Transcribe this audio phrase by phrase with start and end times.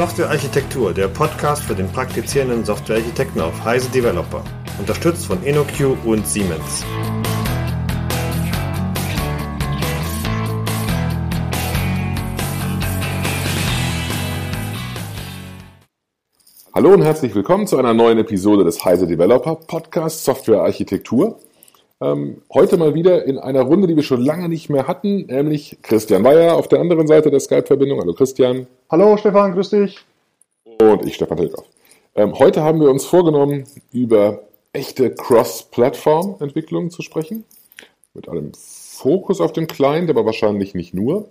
[0.00, 4.42] Softwarearchitektur, der Podcast für den praktizierenden Softwarearchitekten auf Heise Developer.
[4.78, 6.86] Unterstützt von InnoQ und Siemens.
[16.72, 21.38] Hallo und herzlich willkommen zu einer neuen Episode des Heise Developer Podcast Softwarearchitektur.
[22.02, 25.76] Ähm, heute mal wieder in einer Runde, die wir schon lange nicht mehr hatten, nämlich
[25.82, 28.00] Christian Weyer auf der anderen Seite der Skype-Verbindung.
[28.00, 28.66] Hallo Christian.
[28.90, 29.98] Hallo Stefan, grüß dich.
[30.64, 31.66] Und ich, Stefan Hilkoff.
[32.14, 37.44] Ähm, heute haben wir uns vorgenommen, über echte Cross-Plattform-Entwicklung zu sprechen.
[38.14, 41.28] Mit einem Fokus auf dem Client, aber wahrscheinlich nicht nur.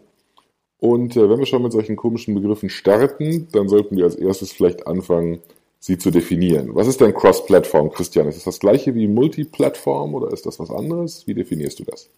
[0.80, 4.52] Und äh, wenn wir schon mit solchen komischen Begriffen starten, dann sollten wir als erstes
[4.52, 5.40] vielleicht anfangen,
[5.80, 6.70] sie zu definieren.
[6.74, 8.28] Was ist denn Cross-Plattform, Christian?
[8.28, 11.26] Ist das das gleiche wie Multiplattform oder ist das was anderes?
[11.26, 12.10] Wie definierst du das?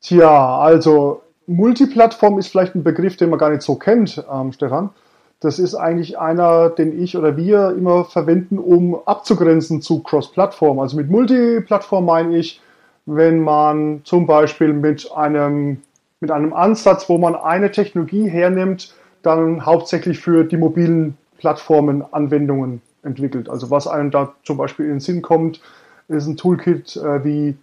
[0.00, 4.90] Tja, also Multiplattform ist vielleicht ein Begriff, den man gar nicht so kennt, ähm, Stefan.
[5.40, 10.78] Das ist eigentlich einer, den ich oder wir immer verwenden, um abzugrenzen zu Cross-Plattform.
[10.80, 12.60] Also mit Multiplattform meine ich,
[13.06, 15.78] wenn man zum Beispiel mit einem,
[16.20, 22.82] mit einem Ansatz, wo man eine Technologie hernimmt, dann hauptsächlich für die mobilen Plattformen Anwendungen
[23.02, 23.48] entwickelt.
[23.48, 25.60] Also was einem da zum Beispiel in den Sinn kommt,
[26.08, 27.56] ist ein Toolkit äh, wie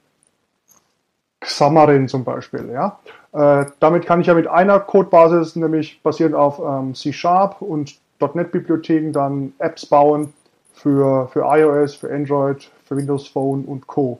[1.39, 2.69] Xamarin zum Beispiel.
[2.71, 2.99] Ja?
[3.33, 9.11] Äh, damit kann ich ja mit einer Codebasis, nämlich basierend auf ähm, C-Sharp und .NET-Bibliotheken,
[9.11, 10.33] dann Apps bauen
[10.73, 14.19] für, für iOS, für Android, für Windows Phone und Co.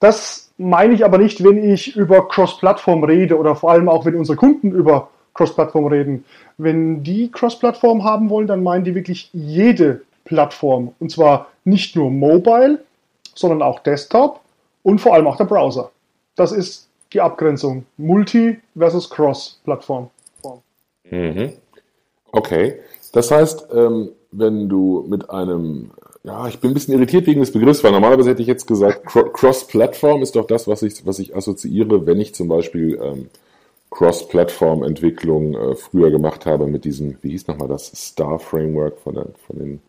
[0.00, 4.14] Das meine ich aber nicht, wenn ich über Cross-Plattform rede oder vor allem auch, wenn
[4.14, 6.24] unsere Kunden über Cross-Plattform reden.
[6.56, 10.94] Wenn die Cross-Plattform haben wollen, dann meinen die wirklich jede Plattform.
[10.98, 12.80] Und zwar nicht nur Mobile,
[13.36, 14.40] sondern auch Desktop
[14.82, 15.92] und vor allem auch der Browser.
[16.34, 17.86] Das ist die Abgrenzung.
[17.96, 20.10] Multi versus Cross-Plattform.
[21.08, 21.52] Mhm.
[22.32, 22.80] Okay.
[23.12, 25.92] Das heißt, ähm, wenn du mit einem,
[26.24, 29.06] ja, ich bin ein bisschen irritiert wegen des Begriffs, weil normalerweise hätte ich jetzt gesagt,
[29.06, 33.30] Cross-Plattform ist doch das, was ich, was ich assoziiere, wenn ich zum Beispiel ähm,
[33.90, 39.80] Cross-Plattform-Entwicklung äh, früher gemacht habe mit diesem, wie hieß nochmal das, Star-Framework von, von den,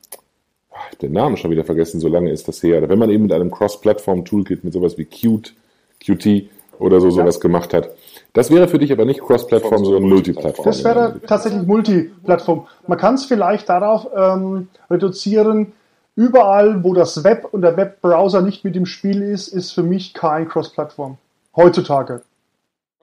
[0.71, 2.87] ach, habe den Namen schon wieder vergessen, so lange ist das her.
[2.87, 5.53] Wenn man eben mit einem Cross-Plattform-Toolkit mit sowas wie Qt,
[5.99, 6.49] Qt
[6.79, 7.89] oder so sowas gemacht hat.
[8.33, 10.65] Das wäre für dich aber nicht Cross-Plattform, sondern Multiplattform.
[10.65, 12.67] Das wäre tatsächlich Multiplattform.
[12.87, 15.73] Man kann es vielleicht darauf ähm, reduzieren,
[16.15, 20.13] überall, wo das Web und der Webbrowser nicht mit im Spiel ist, ist für mich
[20.13, 21.17] kein Cross-Plattform.
[21.55, 22.21] Heutzutage.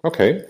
[0.06, 0.43] Okay.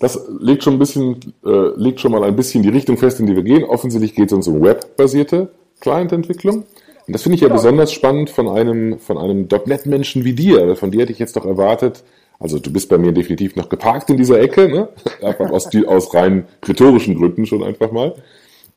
[0.00, 3.26] Das legt schon ein bisschen, äh, legt schon mal ein bisschen die Richtung fest, in
[3.26, 3.64] die wir gehen.
[3.64, 5.50] Offensichtlich geht es uns um webbasierte
[5.80, 6.64] Client-Entwicklung.
[7.06, 7.60] Und das finde ich ja genau.
[7.60, 10.76] besonders spannend von einem, von einem .NET-Menschen wie dir.
[10.76, 12.04] Von dir hätte ich jetzt doch erwartet,
[12.38, 14.88] also du bist bei mir definitiv noch geparkt in dieser Ecke, ne?
[15.22, 18.14] einfach aus, die, aus rein rhetorischen Gründen schon einfach mal.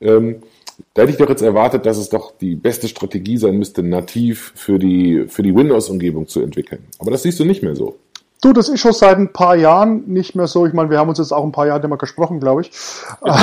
[0.00, 0.42] Ähm,
[0.94, 4.52] da hätte ich doch jetzt erwartet, dass es doch die beste Strategie sein müsste, nativ
[4.54, 6.84] für die, für die Windows-Umgebung zu entwickeln.
[6.98, 7.96] Aber das siehst du nicht mehr so.
[8.42, 10.66] Du, das ist schon seit ein paar Jahren nicht mehr so.
[10.66, 12.70] Ich meine, wir haben uns jetzt auch ein paar Jahre immer gesprochen, glaube ich.
[13.24, 13.38] Ja.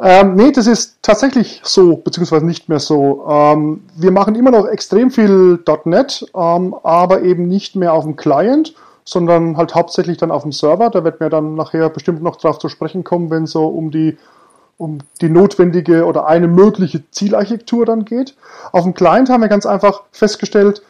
[0.00, 3.26] ähm, nee, das ist tatsächlich so, beziehungsweise nicht mehr so.
[3.28, 8.14] Ähm, wir machen immer noch extrem viel .NET, ähm, aber eben nicht mehr auf dem
[8.14, 10.88] Client, sondern halt hauptsächlich dann auf dem Server.
[10.90, 13.90] Da wird mir dann nachher bestimmt noch drauf zu sprechen kommen, wenn es so um
[13.90, 14.18] die
[14.78, 18.34] um die notwendige oder eine mögliche Zielarchitektur dann geht.
[18.72, 20.82] Auf dem Client haben wir ganz einfach festgestellt,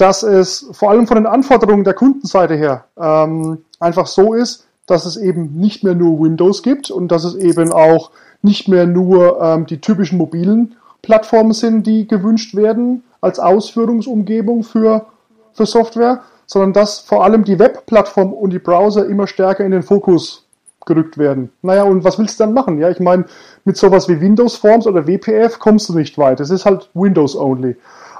[0.00, 5.04] dass es vor allem von den Anforderungen der Kundenseite her ähm, einfach so ist, dass
[5.04, 8.10] es eben nicht mehr nur Windows gibt und dass es eben auch
[8.42, 15.06] nicht mehr nur ähm, die typischen mobilen Plattformen sind, die gewünscht werden als Ausführungsumgebung für,
[15.52, 19.82] für Software, sondern dass vor allem die Webplattform und die Browser immer stärker in den
[19.82, 20.44] Fokus
[20.86, 21.50] gerückt werden.
[21.62, 22.78] Naja, und was willst du dann machen?
[22.78, 23.26] Ja, ich meine,
[23.64, 26.40] mit sowas wie Windows Forms oder WPF kommst du nicht weit.
[26.40, 27.76] Es ist halt Windows only.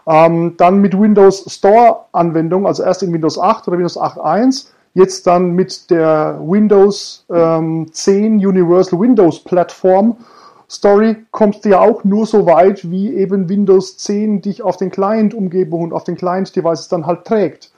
[0.06, 5.26] Ähm, dann mit Windows Store Anwendung, also erst in Windows 8 oder Windows 8.1, jetzt
[5.26, 10.16] dann mit der Windows ähm, 10 Universal Windows Plattform
[10.70, 14.90] Story kommst du ja auch nur so weit, wie eben Windows 10 dich auf den
[14.92, 17.72] Client-Umgebungen und auf den Client-Devices dann halt trägt.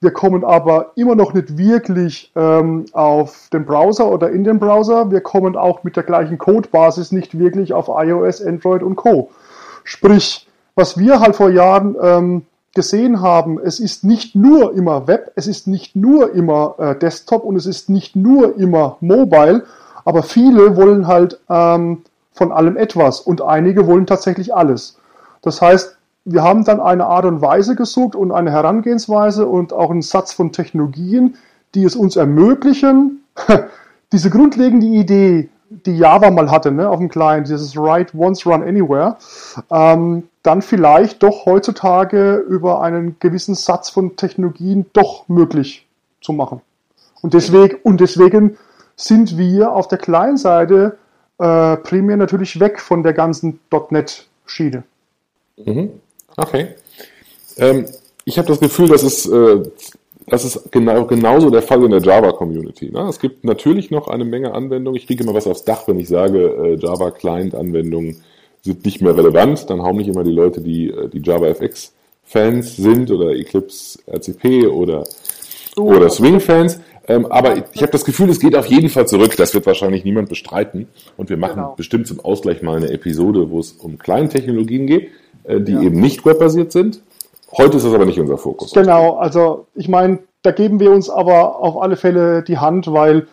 [0.00, 5.10] Wir kommen aber immer noch nicht wirklich ähm, auf den Browser oder in den Browser.
[5.10, 9.30] Wir kommen auch mit der gleichen Codebasis nicht wirklich auf iOS, Android und Co.
[9.82, 12.42] Sprich, was wir halt vor Jahren ähm,
[12.74, 17.44] gesehen haben, es ist nicht nur immer Web, es ist nicht nur immer äh, Desktop
[17.44, 19.64] und es ist nicht nur immer Mobile,
[20.04, 24.98] aber viele wollen halt ähm, von allem etwas und einige wollen tatsächlich alles.
[25.42, 29.90] Das heißt, wir haben dann eine Art und Weise gesucht und eine Herangehensweise und auch
[29.90, 31.36] einen Satz von Technologien,
[31.74, 33.24] die es uns ermöglichen,
[34.12, 35.50] diese grundlegende Idee,
[35.86, 39.16] die Java mal hatte, ne, auf dem Client, dieses Write Once Run Anywhere,
[39.70, 45.86] ähm, dann vielleicht doch heutzutage über einen gewissen Satz von Technologien doch möglich
[46.20, 46.60] zu machen.
[47.22, 48.58] Und deswegen, und deswegen
[48.96, 50.98] sind wir auf der Client-Seite
[51.38, 53.60] äh, primär natürlich weg von der ganzen
[53.90, 54.84] .NET-Schiene.
[55.56, 56.00] Mhm.
[56.36, 56.74] Okay.
[57.56, 57.86] Ähm,
[58.24, 59.62] ich habe das Gefühl, dass es, äh,
[60.26, 62.90] das ist genau, genauso der Fall in der Java-Community.
[62.90, 63.06] Ne?
[63.08, 64.98] Es gibt natürlich noch eine Menge Anwendungen.
[64.98, 68.22] Ich kriege immer was aufs Dach, wenn ich sage, äh, Java-Client-Anwendungen
[68.62, 69.68] sind nicht mehr relevant.
[69.68, 75.04] Dann hauen nicht immer die Leute, die, äh, die JavaFX-Fans sind oder Eclipse RCP oder,
[75.76, 76.80] oh, oder Swing-Fans.
[77.06, 79.36] Ähm, aber ich habe das Gefühl, es geht auf jeden Fall zurück.
[79.36, 80.88] Das wird wahrscheinlich niemand bestreiten.
[81.18, 81.74] Und wir machen genau.
[81.76, 85.10] bestimmt zum Ausgleich mal eine Episode, wo es um Client-Technologien geht,
[85.44, 85.82] äh, die ja.
[85.82, 87.02] eben nicht webbasiert sind.
[87.56, 88.72] Heute ist das aber nicht unser Fokus.
[88.72, 93.26] Genau, also ich meine, da geben wir uns aber auf alle Fälle die Hand, weil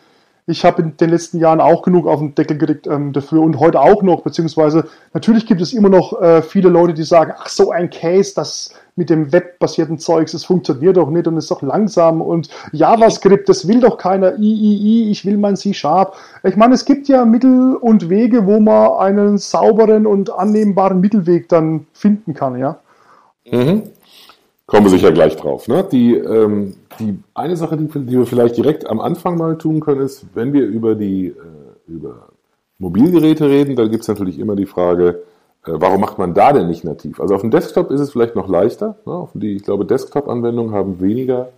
[0.47, 3.59] ich habe in den letzten Jahren auch genug auf den Deckel gekriegt ähm, dafür und
[3.59, 7.47] heute auch noch, beziehungsweise natürlich gibt es immer noch äh, viele Leute, die sagen, ach
[7.47, 11.62] so ein Case, das mit dem webbasierten Zeugs, das funktioniert doch nicht und ist doch
[11.62, 16.15] langsam und JavaScript, das will doch keiner, III, ich will mein C-Sharp.
[16.44, 21.47] Ich meine, es gibt ja Mittel und Wege, wo man einen sauberen und annehmbaren Mittelweg
[21.50, 22.79] dann finden kann, ja.
[23.50, 23.83] Mhm.
[24.71, 25.68] Kommen wir sicher gleich drauf.
[25.68, 25.85] Ne?
[25.91, 30.00] Die, ähm, die eine Sache, die, die, wir vielleicht direkt am Anfang mal tun können,
[30.00, 32.29] ist, wenn wir über die äh, über
[32.77, 35.23] Mobilgeräte reden, dann gibt es natürlich immer die Frage,
[35.65, 37.19] äh, warum macht man da denn nicht nativ?
[37.19, 38.95] Also auf dem Desktop ist es vielleicht noch leichter.
[39.06, 39.27] Ne?
[39.33, 41.50] Die, ich glaube, Desktop-Anwendungen haben weniger,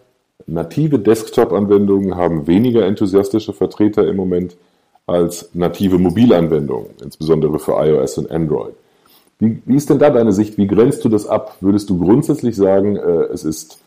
[0.48, 4.57] native Desktop-Anwendungen haben weniger enthusiastische Vertreter im Moment
[5.06, 8.74] als native Mobilanwendungen, insbesondere für iOS und Android.
[9.44, 10.57] Wie, wie ist denn da deine Sicht?
[10.57, 11.57] Wie grenzt du das ab?
[11.60, 13.78] Würdest du grundsätzlich sagen, äh, es ist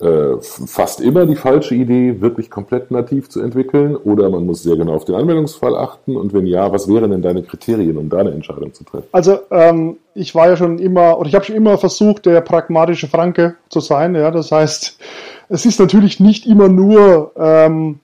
[0.00, 3.96] äh, fast immer die falsche Idee, wirklich komplett nativ zu entwickeln?
[3.96, 6.14] Oder man muss sehr genau auf den Anwendungsfall achten?
[6.16, 9.08] Und wenn ja, was wären denn deine Kriterien, um da eine Entscheidung zu treffen?
[9.12, 13.08] Also ähm, ich war ja schon immer, oder ich habe schon immer versucht, der pragmatische
[13.08, 14.14] Franke zu sein.
[14.14, 14.98] Ja, das heißt,
[15.48, 18.00] es ist natürlich nicht immer nur ähm,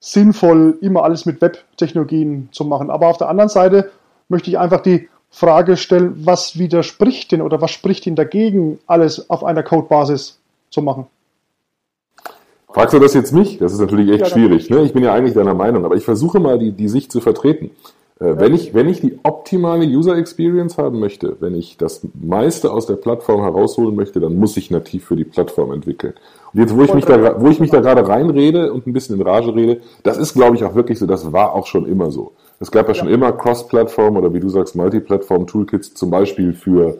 [0.00, 2.90] sinnvoll, immer alles mit Web-Technologien zu machen.
[2.90, 3.90] Aber auf der anderen Seite
[4.28, 9.30] möchte ich einfach die Frage stellen, was widerspricht denn oder was spricht denn dagegen, alles
[9.30, 10.38] auf einer Codebasis
[10.70, 11.06] zu machen?
[12.72, 13.58] Fragst du das jetzt mich?
[13.58, 14.70] Das ist natürlich echt ja, schwierig.
[14.70, 14.82] Ne?
[14.82, 17.70] Ich bin ja eigentlich deiner Meinung, aber ich versuche mal, die, die Sicht zu vertreten.
[18.20, 22.70] Äh, wenn, ich, wenn ich die optimale User Experience haben möchte, wenn ich das meiste
[22.70, 26.14] aus der Plattform herausholen möchte, dann muss ich nativ für die Plattform entwickeln.
[26.52, 29.16] Und jetzt, wo ich mich da, wo ich mich da gerade reinrede und ein bisschen
[29.16, 32.10] in Rage rede, das ist, glaube ich, auch wirklich so, das war auch schon immer
[32.10, 32.32] so.
[32.62, 36.98] Es gab ja, schon immer Cross-Plattform oder wie du sagst, Multi-Plattform-Toolkits, zum Beispiel für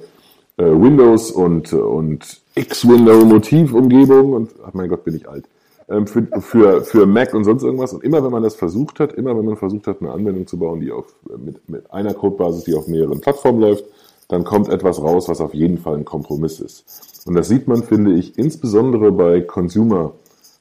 [0.57, 5.45] äh, Windows und, und X-Window-Motivumgebung und, ach mein Gott, bin ich alt,
[5.91, 7.93] ähm, für, für, für Mac und sonst irgendwas.
[7.93, 10.59] Und immer wenn man das versucht hat, immer wenn man versucht hat, eine Anwendung zu
[10.59, 13.85] bauen, die auf, mit, mit einer Codebasis, die auf mehreren Plattformen läuft,
[14.29, 17.27] dann kommt etwas raus, was auf jeden Fall ein Kompromiss ist.
[17.27, 20.13] Und das sieht man, finde ich, insbesondere bei Consumer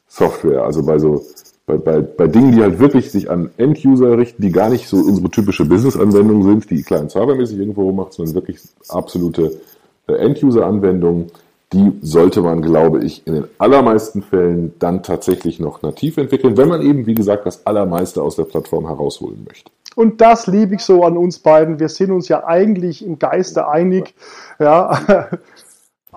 [0.10, 1.24] Software, also bei so
[1.69, 4.98] bei, bei, bei Dingen, die halt wirklich sich an End-User richten, die gar nicht so
[4.98, 9.60] unsere typische Business-Anwendung sind, die kleinen servermäßig irgendwo rummacht, sondern wirklich absolute
[10.08, 11.32] äh, End-User-Anwendungen,
[11.72, 16.67] die sollte man, glaube ich, in den allermeisten Fällen dann tatsächlich noch nativ entwickeln, wenn
[16.67, 19.70] man eben, wie gesagt, das Allermeiste aus der Plattform herausholen möchte.
[19.96, 21.79] Und das liebe ich so an uns beiden.
[21.79, 24.15] Wir sind uns ja eigentlich im Geiste einig.
[24.58, 25.29] Ja,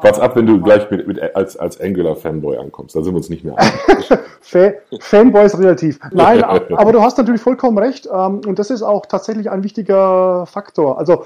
[0.03, 2.97] What's ab, wenn du gleich mit, mit als, als Angular-Fanboy ankommst?
[2.97, 4.19] Da sind wir uns nicht mehr einig.
[5.01, 6.01] Fanboy ist relativ.
[6.11, 8.07] Nein, aber du hast natürlich vollkommen recht.
[8.13, 10.99] Ähm, und das ist auch tatsächlich ein wichtiger Faktor.
[10.99, 11.25] Also,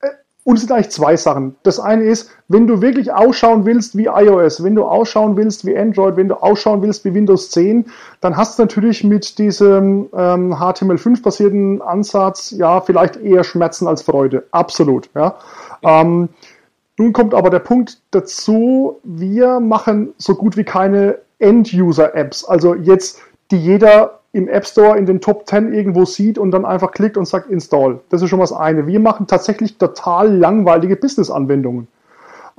[0.00, 0.08] äh,
[0.44, 1.56] und es sind eigentlich zwei Sachen.
[1.62, 5.76] Das eine ist, wenn du wirklich ausschauen willst wie iOS, wenn du ausschauen willst wie
[5.76, 7.84] Android, wenn du ausschauen willst wie Windows 10,
[8.22, 14.44] dann hast du natürlich mit diesem ähm, HTML5-basierten Ansatz ja vielleicht eher Schmerzen als Freude.
[14.52, 15.10] Absolut.
[15.14, 15.34] Ja.
[15.82, 16.30] Ähm,
[16.98, 23.20] nun kommt aber der Punkt dazu, wir machen so gut wie keine End-User-Apps, also jetzt,
[23.50, 27.16] die jeder im App Store in den Top 10 irgendwo sieht und dann einfach klickt
[27.16, 28.00] und sagt Install.
[28.10, 28.86] Das ist schon das eine.
[28.86, 31.88] Wir machen tatsächlich total langweilige Business-Anwendungen.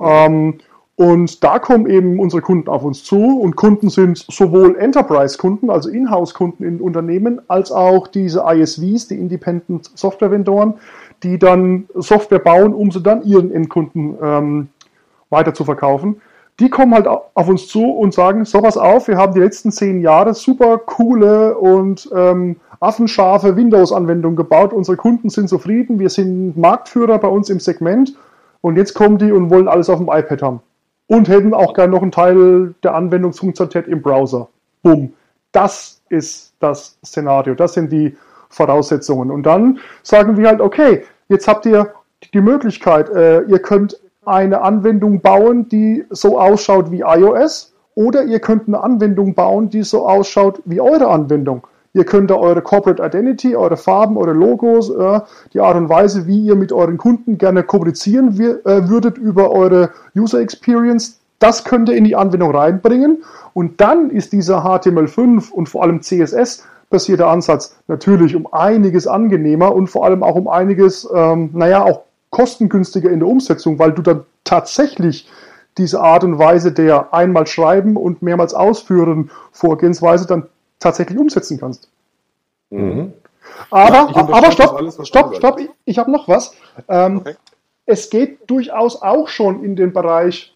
[0.00, 0.58] Ähm,
[0.96, 5.88] und da kommen eben unsere Kunden auf uns zu und Kunden sind sowohl Enterprise-Kunden, also
[5.88, 10.74] Inhouse-Kunden in Unternehmen, als auch diese ISVs, die Independent Software-Vendoren,
[11.22, 14.68] die dann Software bauen, um sie dann ihren Endkunden ähm,
[15.30, 16.20] weiter zu verkaufen.
[16.60, 19.70] Die kommen halt auf uns zu und sagen, so was auf, wir haben die letzten
[19.70, 24.72] zehn Jahre super coole und ähm, affenscharfe Windows-Anwendungen gebaut.
[24.72, 28.14] Unsere Kunden sind zufrieden, wir sind Marktführer bei uns im Segment
[28.60, 30.60] und jetzt kommen die und wollen alles auf dem iPad haben.
[31.06, 34.48] Und hätten auch gerne noch einen Teil der Anwendungsfunktionalität im Browser.
[34.82, 35.12] Bumm.
[35.52, 37.54] Das ist das Szenario.
[37.54, 38.16] Das sind die
[38.48, 39.30] Voraussetzungen.
[39.30, 41.92] Und dann sagen wir halt, okay, jetzt habt ihr
[42.32, 48.38] die Möglichkeit, äh, ihr könnt eine Anwendung bauen, die so ausschaut wie iOS, oder ihr
[48.38, 51.66] könnt eine Anwendung bauen, die so ausschaut wie eure Anwendung.
[51.94, 55.20] Ihr könnt da eure Corporate Identity, eure Farben, eure Logos, äh,
[55.52, 59.90] die Art und Weise, wie ihr mit euren Kunden gerne kommunizieren äh, würdet über eure
[60.14, 63.24] User Experience, das könnt ihr in die Anwendung reinbringen.
[63.54, 69.74] Und dann ist dieser HTML5 und vor allem CSS basierter Ansatz natürlich um einiges angenehmer
[69.74, 74.02] und vor allem auch um einiges, ähm, naja, auch kostengünstiger in der Umsetzung, weil du
[74.02, 75.28] dann tatsächlich
[75.76, 80.46] diese Art und Weise der einmal schreiben und mehrmals ausführen Vorgehensweise dann
[80.78, 81.88] tatsächlich umsetzen kannst.
[82.70, 83.12] Mhm.
[83.70, 86.54] Aber, ja, aber stopp, alles, stopp, stopp, ich, ich habe noch was.
[86.88, 87.34] Ähm, okay.
[87.86, 90.54] Es geht durchaus auch schon in den Bereich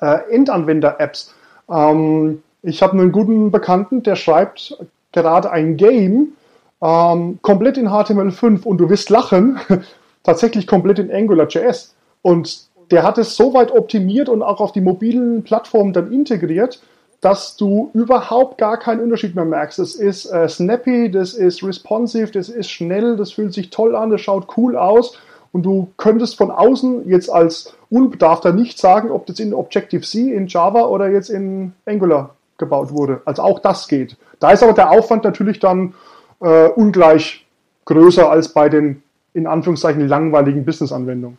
[0.00, 1.32] äh, Endanwender-Apps.
[1.70, 4.76] Ähm, ich habe einen guten Bekannten, der schreibt
[5.22, 6.32] gerade ein Game
[6.82, 9.58] ähm, komplett in HTML5 und du wirst lachen,
[10.22, 11.94] tatsächlich komplett in AngularJS.
[12.22, 16.80] Und der hat es so weit optimiert und auch auf die mobilen Plattformen dann integriert,
[17.20, 19.78] dass du überhaupt gar keinen Unterschied mehr merkst.
[19.80, 24.10] Es ist äh, snappy, das ist responsive, das ist schnell, das fühlt sich toll an,
[24.10, 25.18] das schaut cool aus
[25.52, 30.46] und du könntest von außen jetzt als Unbedarfter nicht sagen, ob das in Objective-C, in
[30.46, 33.22] Java oder jetzt in Angular gebaut wurde.
[33.24, 34.16] Also auch das geht.
[34.40, 35.94] Da ist aber der Aufwand natürlich dann
[36.40, 37.46] äh, ungleich
[37.84, 39.02] größer als bei den
[39.34, 41.38] in Anführungszeichen langweiligen Business-Anwendungen.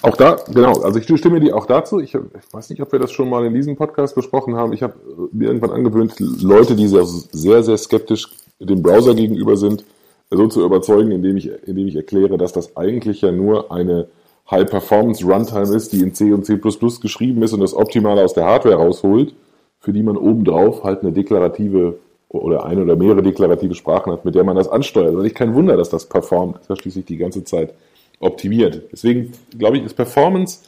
[0.00, 2.00] Auch da, genau, also ich stimme dir auch dazu.
[2.00, 4.72] Ich, ich, weiß nicht, ob wir das schon mal in diesem Podcast besprochen haben.
[4.72, 4.94] Ich habe
[5.32, 8.28] mir irgendwann angewöhnt, Leute, die sehr, sehr, sehr skeptisch
[8.58, 9.84] dem Browser gegenüber sind,
[10.30, 14.08] so zu überzeugen, indem ich, indem ich erkläre, dass das eigentlich ja nur eine
[14.50, 16.58] High-Performance-Runtime ist, die in C und C++
[17.00, 19.34] geschrieben ist und das Optimale aus der Hardware rausholt,
[19.82, 21.98] für die man obendrauf halt eine deklarative
[22.28, 25.08] oder eine oder mehrere deklarative Sprachen hat, mit der man das ansteuert.
[25.08, 26.54] Also ich kein Wunder, dass das performt.
[26.54, 27.74] Das ist ja schließlich die ganze Zeit
[28.20, 28.82] optimiert.
[28.90, 30.60] Deswegen glaube ich, ist Performance,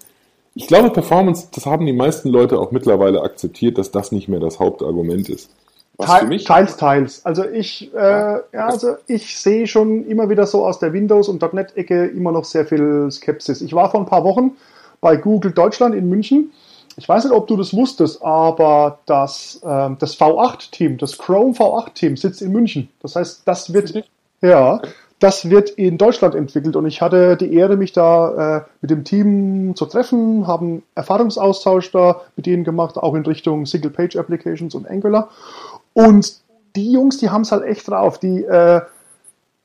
[0.54, 4.40] ich glaube Performance, das haben die meisten Leute auch mittlerweile akzeptiert, dass das nicht mehr
[4.40, 5.48] das Hauptargument ist.
[5.96, 6.44] Was für mich?
[6.44, 7.24] Teils, teils.
[7.24, 11.40] Also ich, äh, ja, also ich sehe schon immer wieder so aus der Windows- und
[11.40, 13.62] .NET-Ecke immer noch sehr viel Skepsis.
[13.62, 14.56] Ich war vor ein paar Wochen
[15.00, 16.50] bei Google Deutschland in München.
[16.96, 22.16] Ich weiß nicht, ob du das wusstest, aber das, äh, das V8-Team, das Chrome V8-Team
[22.16, 22.88] sitzt in München.
[23.00, 24.04] Das heißt, das wird,
[24.40, 24.80] ja,
[25.18, 29.04] das wird in Deutschland entwickelt und ich hatte die Ehre, mich da äh, mit dem
[29.04, 35.30] Team zu treffen, haben Erfahrungsaustausch da mit denen gemacht, auch in Richtung Single-Page-Applications und Angular.
[35.94, 36.40] Und
[36.76, 38.18] die Jungs, die haben es halt echt drauf.
[38.18, 38.82] Die, äh,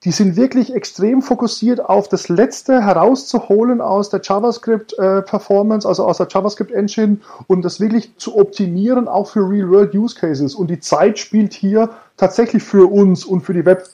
[0.05, 6.17] die sind wirklich extrem fokussiert auf das Letzte herauszuholen aus der JavaScript-Performance, äh, also aus
[6.17, 10.55] der JavaScript-Engine und das wirklich zu optimieren, auch für Real-World-Use-Cases.
[10.55, 13.89] Und die Zeit spielt hier tatsächlich für uns und für die Web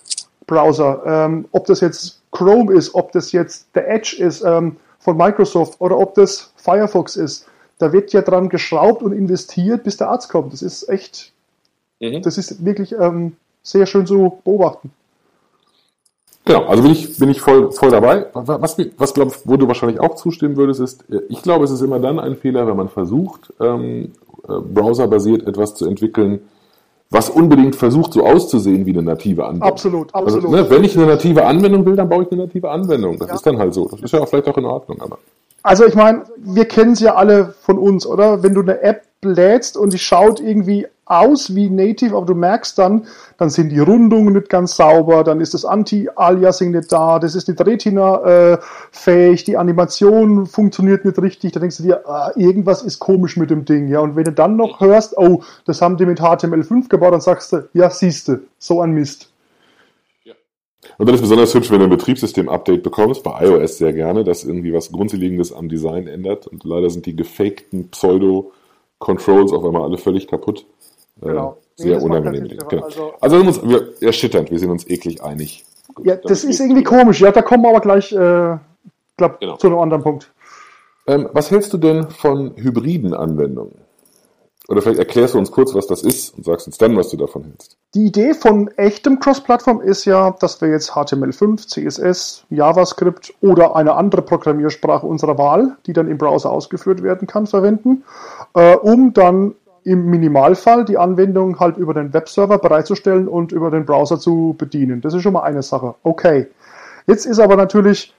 [0.46, 5.18] Browser, ähm, ob das jetzt Chrome ist, ob das jetzt der Edge ist ähm, von
[5.18, 7.48] Microsoft oder ob das Firefox ist.
[7.80, 10.54] Da wird ja dran geschraubt und investiert, bis der Arzt kommt.
[10.54, 11.34] Das ist echt,
[12.00, 12.22] mhm.
[12.22, 14.92] das ist wirklich ähm, sehr schön zu beobachten.
[16.46, 18.28] Genau, also bin ich, bin ich voll, voll dabei.
[18.34, 21.82] Was, was glaub, wo du wahrscheinlich auch zustimmen würdest, ist, äh, ich glaube, es ist
[21.82, 24.12] immer dann ein Fehler, wenn man versucht, ähm,
[24.48, 26.42] äh, browserbasiert etwas zu entwickeln,
[27.10, 29.70] was unbedingt versucht, so auszusehen wie eine native Anwendung.
[29.70, 30.56] Absolut, also, absolut.
[30.56, 33.18] Also, ne, wenn ich eine native Anwendung will, dann baue ich eine native Anwendung.
[33.18, 33.36] Das ja.
[33.36, 33.88] ist dann halt so.
[33.88, 35.18] Das ist ja auch vielleicht auch in Ordnung, aber.
[35.64, 38.44] Also ich meine, wir kennen es ja alle von uns, oder?
[38.44, 39.02] Wenn du eine App
[39.34, 43.06] lädst und die schaut irgendwie aus wie Native, aber du merkst dann,
[43.38, 47.48] dann sind die Rundungen nicht ganz sauber, dann ist das Anti-Aliasing nicht da, das ist
[47.48, 53.00] nicht Retina-fähig, äh, die Animation funktioniert nicht richtig, da denkst du dir, ah, irgendwas ist
[53.00, 54.00] komisch mit dem Ding, ja.
[54.00, 57.54] Und wenn du dann noch hörst, oh, das haben die mit HTML5 gebaut, dann sagst
[57.54, 59.30] du, ja, siehste, so ein Mist.
[60.98, 64.44] Und dann ist besonders hübsch, wenn du ein Betriebssystem-Update bekommst, bei iOS sehr gerne, das
[64.44, 66.48] irgendwie was Grundlegendes am Design ändert.
[66.48, 67.92] Und leider sind die gefakten
[69.00, 70.66] Pseudo-Controls auf einmal alle völlig kaputt.
[71.22, 71.58] Äh, genau.
[71.76, 72.58] Sehr nee, unangenehm.
[72.70, 72.86] Genau.
[72.86, 75.66] Also, also wir, uns, wir erschütternd, wir sind uns eklig einig.
[75.94, 77.22] Gut, ja, das ist irgendwie komisch.
[77.22, 78.58] Ja, da kommen wir aber gleich, äh,
[79.18, 79.58] glaub, genau.
[79.58, 80.32] zu einem anderen Punkt.
[81.08, 83.85] Ähm, was hältst du denn von hybriden Anwendungen?
[84.68, 87.18] Oder vielleicht erklärst du uns kurz, was das ist und sagst uns dann, was du
[87.18, 87.78] davon hältst.
[87.94, 93.94] Die Idee von echtem Cross-Plattform ist ja, dass wir jetzt HTML5, CSS, JavaScript oder eine
[93.94, 98.04] andere Programmiersprache unserer Wahl, die dann im Browser ausgeführt werden kann, verwenden,
[98.56, 99.54] äh, um dann
[99.84, 105.02] im Minimalfall die Anwendung halt über den Webserver bereitzustellen und über den Browser zu bedienen.
[105.02, 105.94] Das ist schon mal eine Sache.
[106.02, 106.48] Okay.
[107.06, 108.16] Jetzt ist aber natürlich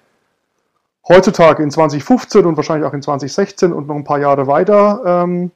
[1.09, 5.51] heutzutage in 2015 und wahrscheinlich auch in 2016 und noch ein paar Jahre weiter, ähm,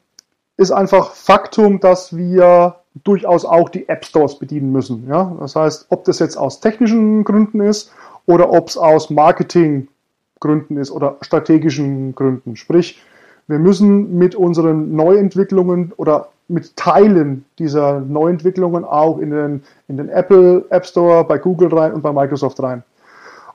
[0.61, 5.07] ist einfach Faktum, dass wir durchaus auch die App Stores bedienen müssen.
[5.09, 5.35] Ja?
[5.41, 7.91] Das heißt, ob das jetzt aus technischen Gründen ist
[8.27, 12.57] oder ob es aus Marketinggründen ist oder strategischen Gründen.
[12.57, 13.01] Sprich,
[13.49, 20.11] wir müssen mit unseren Neuentwicklungen oder mit Teilen dieser Neuentwicklungen auch in den, in den
[20.11, 22.83] Apple App Store, bei Google rein und bei Microsoft rein.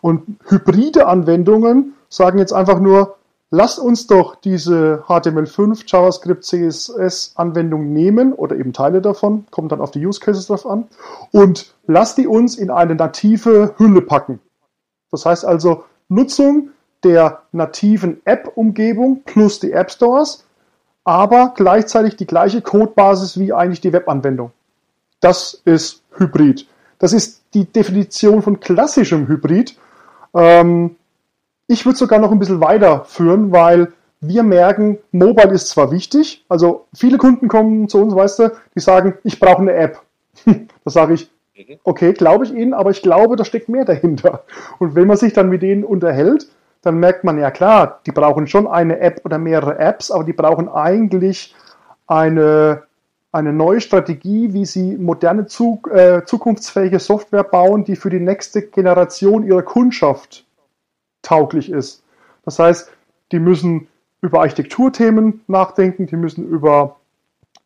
[0.02, 3.16] Und hybride Anwendungen sagen jetzt einfach nur,
[3.56, 9.80] lasst uns doch diese HTML5, JavaScript, CSS Anwendung nehmen oder eben Teile davon, kommt dann
[9.80, 10.88] auf die Use Cases drauf an,
[11.32, 14.40] und lasst die uns in eine native Hülle packen.
[15.10, 16.72] Das heißt also Nutzung
[17.04, 20.46] der nativen App-Umgebung plus die App Stores,
[21.06, 24.52] aber gleichzeitig die gleiche Codebasis wie eigentlich die Webanwendung.
[25.22, 26.68] Das ist Hybrid.
[27.00, 29.78] Das ist die Definition von klassischem Hybrid.
[30.34, 30.98] Ähm,
[31.68, 33.92] ich würde sogar noch ein bisschen weiterführen, weil
[34.22, 38.80] wir merken, Mobile ist zwar wichtig, also viele Kunden kommen zu uns, weißt du, die
[38.80, 40.02] sagen, ich brauche eine App.
[40.46, 40.56] da
[40.86, 41.78] sage ich, mhm.
[41.84, 44.44] okay, glaube ich Ihnen, aber ich glaube, da steckt mehr dahinter.
[44.80, 46.48] Und wenn man sich dann mit denen unterhält,
[46.82, 50.34] dann merkt man ja klar, die brauchen schon eine App oder mehrere Apps, aber die
[50.34, 51.56] brauchen eigentlich
[52.06, 52.84] eine,
[53.32, 55.48] eine neue Strategie, wie sie moderne,
[55.92, 60.45] äh, zukunftsfähige Software bauen, die für die nächste Generation ihrer Kundschaft
[61.26, 62.04] tauglich ist.
[62.46, 62.92] Das heißt,
[63.32, 63.88] die müssen
[64.22, 66.98] über Architekturthemen nachdenken, die müssen über,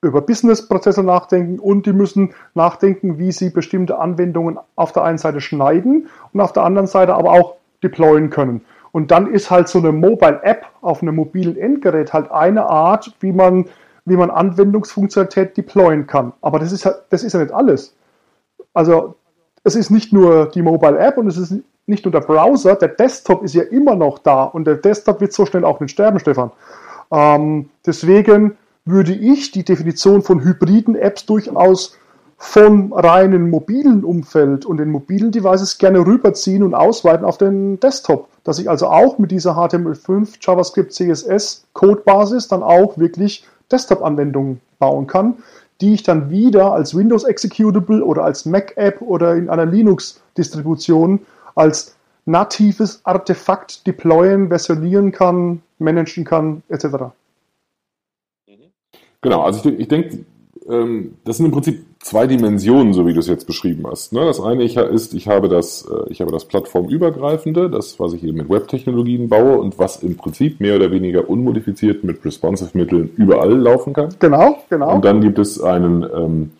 [0.01, 5.41] über Businessprozesse nachdenken und die müssen nachdenken, wie sie bestimmte Anwendungen auf der einen Seite
[5.41, 8.61] schneiden und auf der anderen Seite aber auch deployen können.
[8.91, 13.13] Und dann ist halt so eine Mobile App auf einem mobilen Endgerät halt eine Art,
[13.19, 13.65] wie man,
[14.05, 16.33] wie man Anwendungsfunktionalität deployen kann.
[16.41, 17.95] Aber das ist, das ist ja nicht alles.
[18.73, 19.15] Also
[19.63, 21.53] es ist nicht nur die Mobile App und es ist
[21.89, 25.34] nicht nur der Browser, der Desktop ist ja immer noch da und der Desktop wird
[25.34, 26.51] so schnell auch nicht sterben, Stefan.
[27.12, 31.98] Ähm, deswegen würde ich die Definition von hybriden Apps durchaus
[32.37, 38.29] vom reinen mobilen Umfeld und den mobilen Devices gerne rüberziehen und ausweiten auf den Desktop.
[38.46, 45.05] Dass ich also auch mit dieser HTML5 JavaScript CSS Codebasis dann auch wirklich Desktop-Anwendungen bauen
[45.05, 45.35] kann,
[45.81, 51.20] die ich dann wieder als Windows Executable oder als Mac App oder in einer Linux-Distribution
[51.59, 51.95] als
[52.25, 56.85] natives Artefakt deployen, versionieren kann, managen kann, etc.
[59.22, 60.25] Genau, also ich, ich denke,
[60.69, 64.13] ähm, das sind im Prinzip zwei Dimensionen, so wie du es jetzt beschrieben hast.
[64.13, 64.24] Ne?
[64.24, 68.33] Das eine ist, ich habe das, äh, ich habe das plattformübergreifende, das, was ich hier
[68.33, 73.93] mit Web-Technologien baue und was im Prinzip mehr oder weniger unmodifiziert mit Responsive-Mitteln überall laufen
[73.93, 74.09] kann.
[74.19, 74.95] Genau, genau.
[74.95, 76.51] Und dann gibt es einen ähm,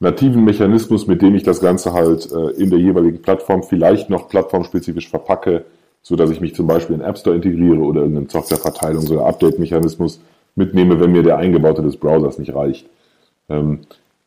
[0.00, 4.28] nativen Mechanismus, mit dem ich das Ganze halt äh, in der jeweiligen Plattform vielleicht noch
[4.28, 5.64] plattformspezifisch verpacke,
[6.02, 10.20] so dass ich mich zum Beispiel in App Store integriere oder irgendeinen Softwareverteilungs- oder Update-Mechanismus
[10.54, 12.86] mitnehme, wenn mir der eingebaute des Browsers nicht reicht.
[13.48, 13.80] Ähm,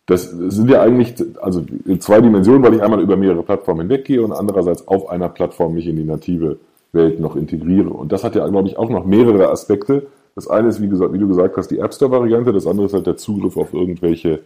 [0.06, 4.24] das sind ja eigentlich also in zwei Dimensionen, weil ich einmal über mehrere Plattformen hinweggehe
[4.24, 6.58] und andererseits auf einer Plattform mich in die native
[6.94, 7.90] Welt noch integriere.
[7.90, 10.08] Und das hat ja, glaube ich, auch noch mehrere Aspekte.
[10.34, 12.94] Das eine ist, wie, gesagt, wie du gesagt hast, die App Store-Variante, das andere ist
[12.94, 14.40] halt der Zugriff auf irgendwelche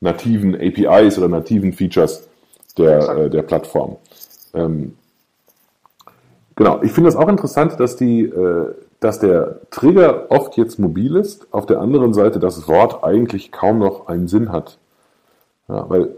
[0.00, 2.28] nativen APIs oder nativen Features
[2.76, 3.96] der, äh, der Plattform.
[4.54, 4.94] Ähm,
[6.56, 11.16] genau, ich finde es auch interessant, dass die, äh, dass der Trigger oft jetzt mobil
[11.16, 14.78] ist, auf der anderen Seite das Wort eigentlich kaum noch einen Sinn hat.
[15.68, 16.10] Ja, weil,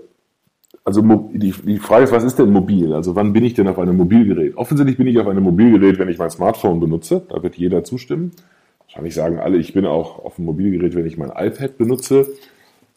[0.85, 2.92] also die, die Frage ist, was ist denn mobil?
[2.92, 4.57] Also wann bin ich denn auf einem Mobilgerät?
[4.57, 7.23] Offensichtlich bin ich auf einem Mobilgerät, wenn ich mein Smartphone benutze.
[7.29, 8.33] Da wird jeder zustimmen.
[8.81, 12.27] Wahrscheinlich sagen alle, ich bin auch auf einem Mobilgerät, wenn ich mein iPad benutze.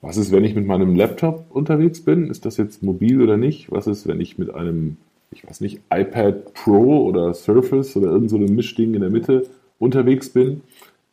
[0.05, 2.29] Was ist, wenn ich mit meinem Laptop unterwegs bin?
[2.29, 3.71] Ist das jetzt mobil oder nicht?
[3.71, 4.97] Was ist, wenn ich mit einem,
[5.31, 9.47] ich weiß nicht, iPad Pro oder Surface oder irgend so Mischding in der Mitte
[9.79, 10.61] unterwegs bin.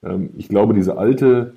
[0.05, 1.55] Ähm, ich glaube, diese alte,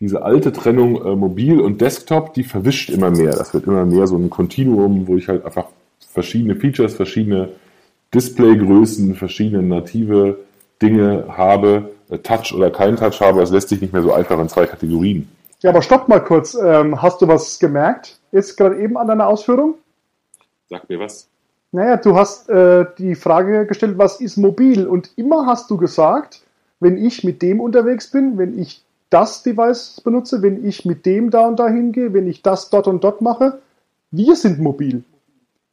[0.00, 3.30] diese alte Trennung äh, Mobil und Desktop, die verwischt immer mehr.
[3.30, 5.66] Das wird immer mehr so ein Kontinuum, wo ich halt einfach
[6.00, 7.50] verschiedene Features, verschiedene
[8.12, 10.40] Displaygrößen, verschiedene native
[10.82, 13.40] Dinge habe, äh, Touch oder kein Touch habe.
[13.40, 15.28] Es lässt sich nicht mehr so einfach in zwei Kategorien.
[15.62, 16.54] Ja, aber stopp mal kurz.
[16.54, 18.18] Ähm, hast du was gemerkt?
[18.32, 19.74] Jetzt gerade eben an deiner Ausführung?
[20.68, 21.28] Sag mir was.
[21.70, 24.86] Naja, du hast äh, die Frage gestellt, was ist mobil?
[24.86, 26.42] Und immer hast du gesagt,
[26.80, 31.30] wenn ich mit dem unterwegs bin, wenn ich das Device benutze, wenn ich mit dem
[31.30, 33.60] da und da hingehe, wenn ich das dort und dort mache,
[34.10, 35.04] wir sind mobil.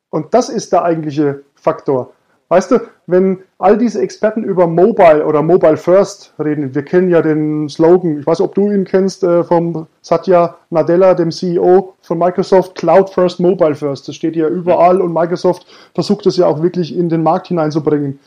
[0.10, 2.14] Und das ist der eigentliche Faktor.
[2.52, 7.22] Weißt du, wenn all diese Experten über Mobile oder Mobile First reden, wir kennen ja
[7.22, 12.18] den Slogan, ich weiß, ob du ihn kennst, äh, vom Satya Nadella, dem CEO von
[12.18, 14.08] Microsoft, Cloud First, Mobile First.
[14.08, 18.18] Das steht ja überall und Microsoft versucht es ja auch wirklich in den Markt hineinzubringen.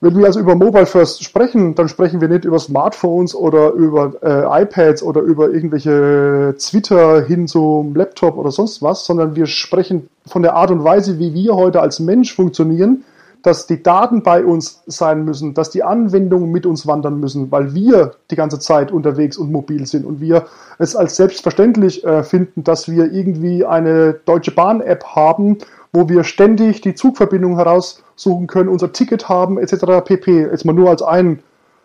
[0.00, 4.14] Wenn wir also über Mobile First sprechen, dann sprechen wir nicht über Smartphones oder über
[4.22, 10.08] äh, iPads oder über irgendwelche Twitter hin zum Laptop oder sonst was, sondern wir sprechen
[10.26, 13.04] von der Art und Weise, wie wir heute als Mensch funktionieren,
[13.44, 17.74] dass die Daten bei uns sein müssen, dass die Anwendungen mit uns wandern müssen, weil
[17.74, 20.46] wir die ganze Zeit unterwegs und mobil sind und wir
[20.78, 25.58] es als selbstverständlich äh, finden, dass wir irgendwie eine Deutsche Bahn-App haben,
[25.92, 30.02] wo wir ständig die Zugverbindung heraussuchen können, unser Ticket haben, etc.
[30.02, 30.48] pp.
[30.50, 31.40] Jetzt mal nur als ein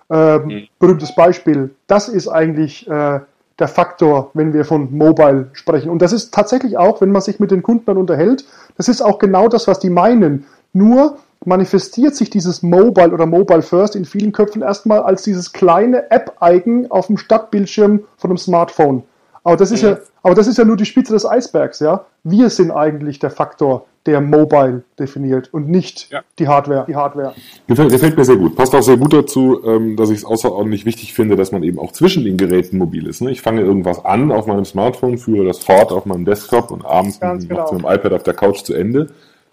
[0.10, 0.68] äh, mhm.
[0.80, 1.72] berühmtes Beispiel.
[1.88, 3.20] Das ist eigentlich äh,
[3.60, 5.90] der Faktor, wenn wir von Mobile sprechen.
[5.90, 8.46] Und das ist tatsächlich auch, wenn man sich mit den Kunden dann unterhält,
[8.78, 10.46] das ist auch genau das, was die meinen.
[10.72, 16.12] Nur manifestiert sich dieses Mobile oder Mobile First in vielen Köpfen erstmal als dieses kleine
[16.12, 19.04] App-Eigen auf dem Stadtbildschirm von einem Smartphone.
[19.44, 22.06] Aber das ist ja, aber das ist ja nur die Spitze des Eisbergs, ja.
[22.24, 26.22] Wir sind eigentlich der Faktor, der Mobile definiert und nicht ja.
[26.38, 26.86] die Hardware.
[26.88, 27.34] Die Hardware.
[27.68, 28.56] Gefällt, gefällt, mir sehr gut.
[28.56, 31.80] Passt auch sehr gut dazu, ähm, dass ich es außerordentlich wichtig finde, dass man eben
[31.80, 33.22] auch zwischen den Geräten mobil ist.
[33.22, 33.32] Ne?
[33.32, 37.22] Ich fange irgendwas an auf meinem Smartphone, führe das fort auf meinem Desktop und abends
[37.22, 37.72] mache genau.
[37.72, 39.08] mit dem iPad auf der Couch zu Ende.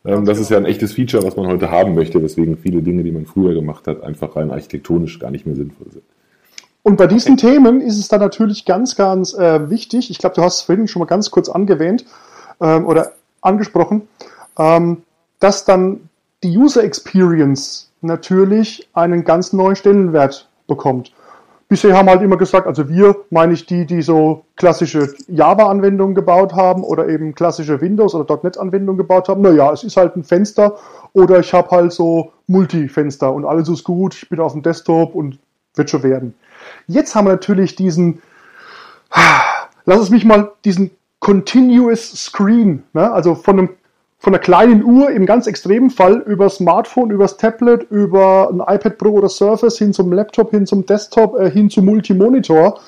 [0.07, 3.03] Ähm, das ist ja ein echtes Feature, was man heute haben möchte, weswegen viele Dinge,
[3.03, 6.05] die man früher gemacht hat, einfach rein architektonisch gar nicht mehr sinnvoll sind.
[6.83, 10.43] Und bei diesen Themen ist es dann natürlich ganz, ganz äh, wichtig, ich glaube, du
[10.43, 12.05] hast es vorhin schon mal ganz kurz angewähnt
[12.61, 14.03] ähm, oder angesprochen,
[14.57, 15.03] ähm,
[15.41, 16.09] dass dann
[16.45, 21.13] die User Experience natürlich einen ganz neuen Stellenwert bekommt.
[21.69, 26.55] Bisher haben halt immer gesagt, also wir, meine ich die, die so klassische Java-Anwendungen gebaut
[26.55, 29.43] haben oder eben klassische Windows- oder .NET-Anwendungen gebaut haben.
[29.43, 30.77] Naja, es ist halt ein Fenster
[31.13, 35.15] oder ich habe halt so Multi-Fenster und alles ist gut, ich bin auf dem Desktop
[35.17, 35.41] und
[35.75, 36.35] wird schon werden.
[36.87, 38.23] Jetzt haben wir natürlich diesen,
[39.85, 43.11] lass es mich mal, diesen Continuous Screen, ne?
[43.11, 43.69] also von, einem,
[44.27, 48.99] von einer kleinen Uhr im ganz extremen Fall über Smartphone, übers Tablet, über ein iPad
[48.99, 52.81] Pro oder Surface hin zum Laptop, hin zum Desktop, äh, hin zum Multimonitor.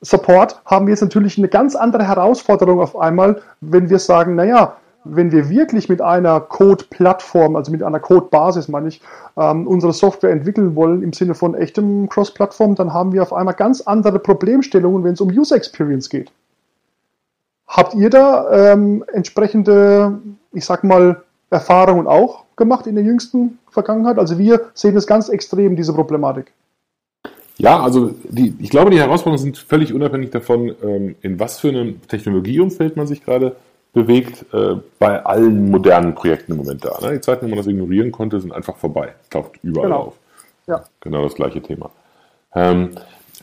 [0.00, 4.76] Support haben wir jetzt natürlich eine ganz andere Herausforderung auf einmal, wenn wir sagen, naja,
[5.04, 9.00] wenn wir wirklich mit einer Code-Plattform, also mit einer Code-Basis, meine ich,
[9.36, 13.54] ähm, unsere Software entwickeln wollen im Sinne von echtem Cross-Plattform, dann haben wir auf einmal
[13.54, 16.32] ganz andere Problemstellungen, wenn es um User Experience geht.
[17.68, 20.18] Habt ihr da ähm, entsprechende,
[20.52, 24.18] ich sag mal, Erfahrungen auch gemacht in der jüngsten Vergangenheit?
[24.18, 26.52] Also wir sehen es ganz extrem, diese Problematik.
[27.58, 31.68] Ja, also die, ich glaube, die Herausforderungen sind völlig unabhängig davon, ähm, in was für
[31.68, 33.56] einem Technologieumfeld man sich gerade
[33.92, 36.98] bewegt äh, bei allen modernen Projekten im Moment da.
[37.02, 37.12] Ne?
[37.12, 39.14] Die Zeiten, wo man das ignorieren konnte, sind einfach vorbei.
[39.28, 40.00] Taucht überall genau.
[40.00, 40.14] auf.
[40.66, 40.84] Ja.
[41.00, 41.90] Genau das gleiche Thema.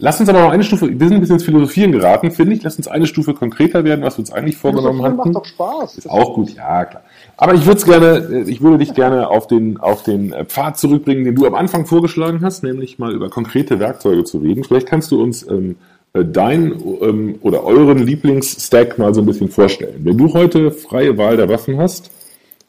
[0.02, 2.64] Lass uns aber noch eine Stufe, wir sind ein bisschen ins Philosophieren geraten, finde ich.
[2.64, 5.18] Lass uns eine Stufe konkreter werden, was wir uns eigentlich vorgenommen hatten.
[5.18, 5.98] macht doch Spaß.
[5.98, 7.04] Ist auch gut, ja, klar.
[7.36, 10.78] Aber ich würde gerne, äh, ich würde dich gerne auf den, auf den äh, Pfad
[10.78, 14.64] zurückbringen, den du am Anfang vorgeschlagen hast, nämlich mal über konkrete Werkzeuge zu reden.
[14.64, 15.76] Vielleicht kannst du uns ähm,
[16.14, 20.00] äh, dein ähm, oder euren Lieblingsstack mal so ein bisschen vorstellen.
[20.06, 22.10] Wenn du heute freie Wahl der Waffen hast,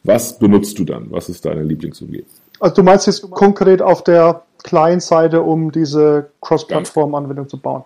[0.03, 1.07] was benutzt du dann?
[1.11, 2.27] Was ist deine Lieblingsumgebung?
[2.61, 7.83] Also du meinst jetzt konkret auf der Client-Seite, um diese Cross-Plattform-Anwendung zu bauen.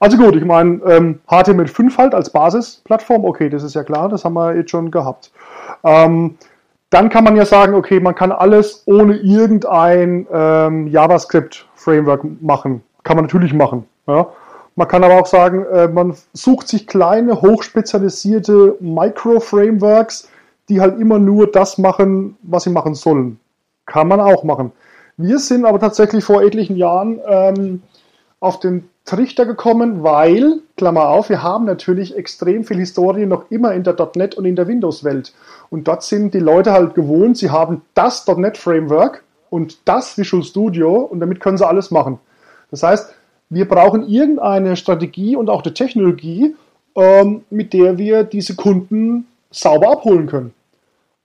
[0.00, 4.24] Also gut, ich meine, ähm, HTML5 halt als Basisplattform, okay, das ist ja klar, das
[4.24, 5.30] haben wir jetzt schon gehabt.
[5.84, 6.36] Ähm,
[6.90, 12.82] dann kann man ja sagen, okay, man kann alles ohne irgendein ähm, JavaScript-Framework machen.
[13.04, 13.86] Kann man natürlich machen.
[14.06, 14.28] Ja.
[14.74, 20.28] Man kann aber auch sagen, äh, man sucht sich kleine, hochspezialisierte Micro-Frameworks,
[20.68, 23.38] die halt immer nur das machen, was sie machen sollen.
[23.88, 24.72] Kann man auch machen.
[25.16, 27.82] Wir sind aber tatsächlich vor etlichen Jahren ähm,
[28.38, 33.72] auf den Trichter gekommen, weil, Klammer auf, wir haben natürlich extrem viel Historie noch immer
[33.72, 35.32] in der .NET und in der Windows-Welt.
[35.70, 40.96] Und dort sind die Leute halt gewohnt, sie haben das .NET-Framework und das Visual Studio
[40.96, 42.18] und damit können sie alles machen.
[42.70, 43.14] Das heißt,
[43.48, 46.54] wir brauchen irgendeine Strategie und auch eine Technologie,
[46.94, 50.52] ähm, mit der wir diese Kunden sauber abholen können.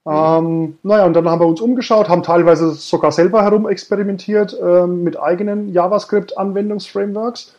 [0.06, 5.18] Ähm, naja, und dann haben wir uns umgeschaut, haben teilweise sogar selber herumexperimentiert ähm, mit
[5.18, 7.54] eigenen JavaScript-Anwendungsframeworks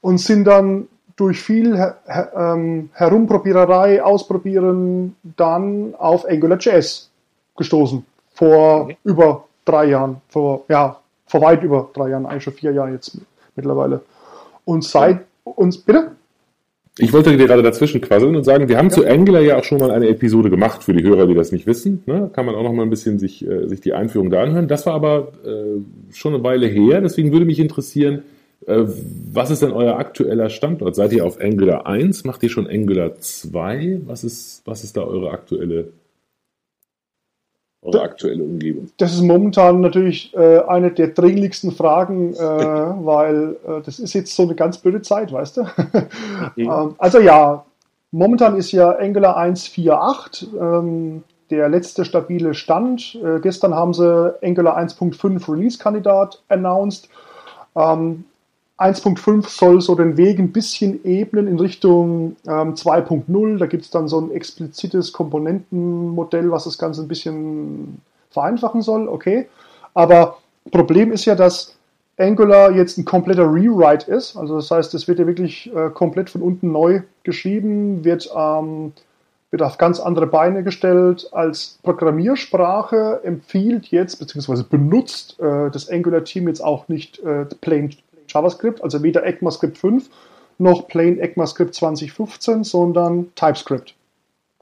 [0.00, 7.10] und sind dann durch viel her her ähm, Herumprobiererei, Ausprobieren dann auf AngularJS
[7.56, 8.04] gestoßen.
[8.34, 8.96] Vor okay.
[9.04, 13.18] über drei Jahren, vor, ja, vor weit über drei Jahren, eigentlich schon vier Jahre jetzt
[13.56, 14.00] mittlerweile.
[14.64, 16.12] Und seit uns, bitte?
[16.98, 18.94] Ich wollte dir gerade dazwischen quasseln und sagen, wir haben ja.
[18.94, 21.66] zu Angular ja auch schon mal eine Episode gemacht für die Hörer, die das nicht
[21.66, 22.04] wissen.
[22.06, 22.30] Ne?
[22.32, 24.68] Kann man auch noch mal ein bisschen sich, äh, sich die Einführung da anhören.
[24.68, 25.80] Das war aber äh,
[26.12, 27.00] schon eine Weile her.
[27.00, 28.22] Deswegen würde mich interessieren,
[28.66, 28.84] äh,
[29.32, 30.94] was ist denn euer aktueller Standort?
[30.94, 32.22] Seid ihr auf Angular 1?
[32.24, 34.02] Macht ihr schon Angular 2?
[34.06, 35.88] Was ist, was ist da eure aktuelle
[37.84, 38.90] eure aktuelle Umgebung?
[38.96, 44.34] Das ist momentan natürlich äh, eine der dringlichsten Fragen, äh, weil äh, das ist jetzt
[44.34, 45.66] so eine ganz blöde Zeit, weißt du?
[46.56, 47.64] ähm, also ja,
[48.10, 53.18] momentan ist ja Angular 1.4.8 ähm, der letzte stabile Stand.
[53.22, 57.08] Äh, gestern haben sie Angular 1.5 Release-Kandidat announced.
[57.76, 58.24] Ähm,
[58.78, 63.58] 1.5 soll so den Weg ein bisschen ebnen in Richtung ähm, 2.0.
[63.58, 69.08] Da gibt es dann so ein explizites Komponentenmodell, was das Ganze ein bisschen vereinfachen soll.
[69.08, 69.48] Okay.
[69.94, 70.38] Aber
[70.70, 71.76] Problem ist ja, dass
[72.16, 74.36] Angular jetzt ein kompletter Rewrite ist.
[74.36, 78.92] Also das heißt, es wird ja wirklich äh, komplett von unten neu geschrieben, wird, ähm,
[79.50, 81.28] wird auf ganz andere Beine gestellt.
[81.32, 87.90] Als Programmiersprache empfiehlt jetzt, beziehungsweise benutzt äh, das Angular-Team jetzt auch nicht äh, plain
[88.34, 90.10] JavaScript, also weder ECMAScript 5
[90.58, 93.94] noch Plain ECMAScript 2015, sondern TypeScript.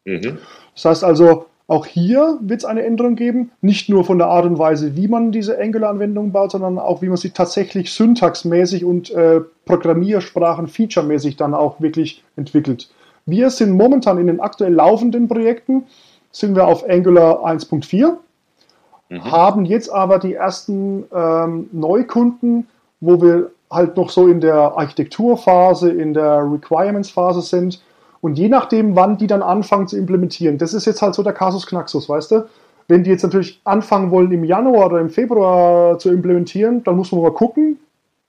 [0.04, 0.38] Mhm.
[0.74, 4.44] Das heißt also, auch hier wird es eine Änderung geben, nicht nur von der Art
[4.44, 9.10] und Weise, wie man diese Angular-Anwendungen baut, sondern auch, wie man sie tatsächlich syntaxmäßig und
[9.10, 12.90] äh, Programmiersprachen featuremäßig dann auch wirklich entwickelt.
[13.26, 15.84] Wir sind momentan in den aktuell laufenden Projekten,
[16.32, 18.16] sind wir auf Angular 1.4,
[19.08, 19.30] mhm.
[19.30, 22.66] haben jetzt aber die ersten ähm, Neukunden,
[23.00, 27.82] wo wir halt noch so in der Architekturphase, in der Requirements-Phase sind.
[28.20, 31.32] Und je nachdem, wann die dann anfangen zu implementieren, das ist jetzt halt so der
[31.32, 32.46] Kasus Knaxus, weißt du?
[32.88, 37.10] Wenn die jetzt natürlich anfangen wollen, im Januar oder im Februar zu implementieren, dann muss
[37.10, 37.78] man mal gucken.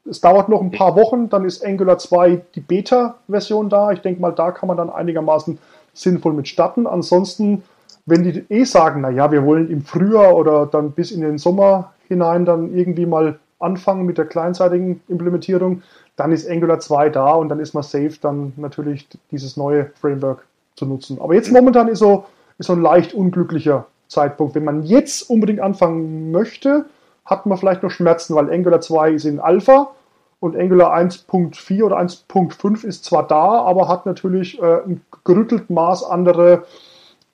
[0.10, 3.92] Es dauert noch ein paar Wochen, dann ist Angular 2 die Beta-Version da.
[3.92, 5.60] Ich denke mal, da kann man dann einigermaßen
[5.94, 6.88] sinnvoll mit starten.
[6.88, 7.64] Ansonsten,
[8.06, 11.94] wenn die eh sagen, naja, wir wollen im Frühjahr oder dann bis in den Sommer
[12.08, 15.82] hinein dann irgendwie mal anfangen mit der kleinseitigen Implementierung,
[16.15, 20.45] dann ist Angular 2 da und dann ist man safe, dann natürlich dieses neue Framework
[20.76, 21.19] zu nutzen.
[21.19, 22.26] Aber jetzt momentan ist so,
[22.58, 24.56] ist so ein leicht unglücklicher Zeitpunkt.
[24.56, 26.86] Wenn man jetzt unbedingt anfangen möchte,
[27.26, 29.91] hat man vielleicht noch Schmerzen, weil Angular 2 ist in Alpha
[30.39, 36.04] und Angular 1.4 oder 1.5 ist zwar da, aber hat natürlich äh, ein gerüttelt Maß
[36.04, 36.65] andere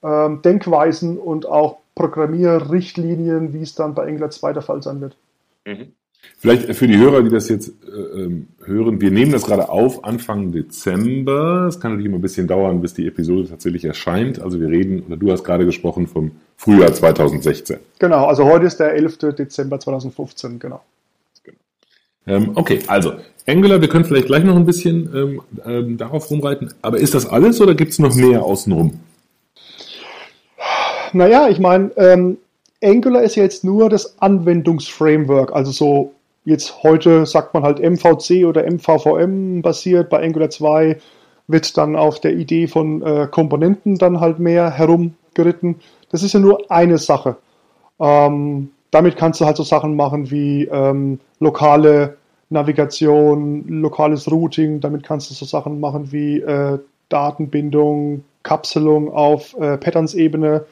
[0.02, 5.16] äh, Denkweisen und auch Programmierrichtlinien, wie es dann bei Angular 2 der Fall sein wird.
[5.66, 5.92] Mhm.
[6.38, 10.04] Vielleicht für die Hörer, die das jetzt äh, ähm, hören, wir nehmen das gerade auf
[10.04, 11.66] Anfang Dezember.
[11.68, 14.40] Es kann natürlich immer ein bisschen dauern, bis die Episode tatsächlich erscheint.
[14.40, 17.78] Also wir reden, oder du hast gerade gesprochen vom Frühjahr 2016.
[17.98, 19.18] Genau, also heute ist der 11.
[19.36, 20.80] Dezember 2015, genau.
[22.26, 23.14] Ähm, okay, also
[23.46, 26.72] Angular, wir können vielleicht gleich noch ein bisschen ähm, ähm, darauf rumreiten.
[26.82, 29.00] Aber ist das alles oder gibt es noch mehr außenrum?
[31.12, 32.38] Naja, ich meine, ähm,
[32.82, 36.12] Angular ist ja jetzt nur das Anwendungsframework, also so
[36.44, 40.98] jetzt heute sagt man halt MVC oder MVVM basiert, bei Angular 2
[41.46, 45.76] wird dann auf der Idee von äh, Komponenten dann halt mehr herumgeritten.
[46.10, 47.36] Das ist ja nur eine Sache.
[47.98, 52.16] Ähm, damit kannst du halt so Sachen machen wie ähm, lokale
[52.48, 59.76] Navigation, lokales Routing, damit kannst du so Sachen machen wie äh, Datenbindung, Kapselung auf äh,
[59.76, 60.64] Patterns-Ebene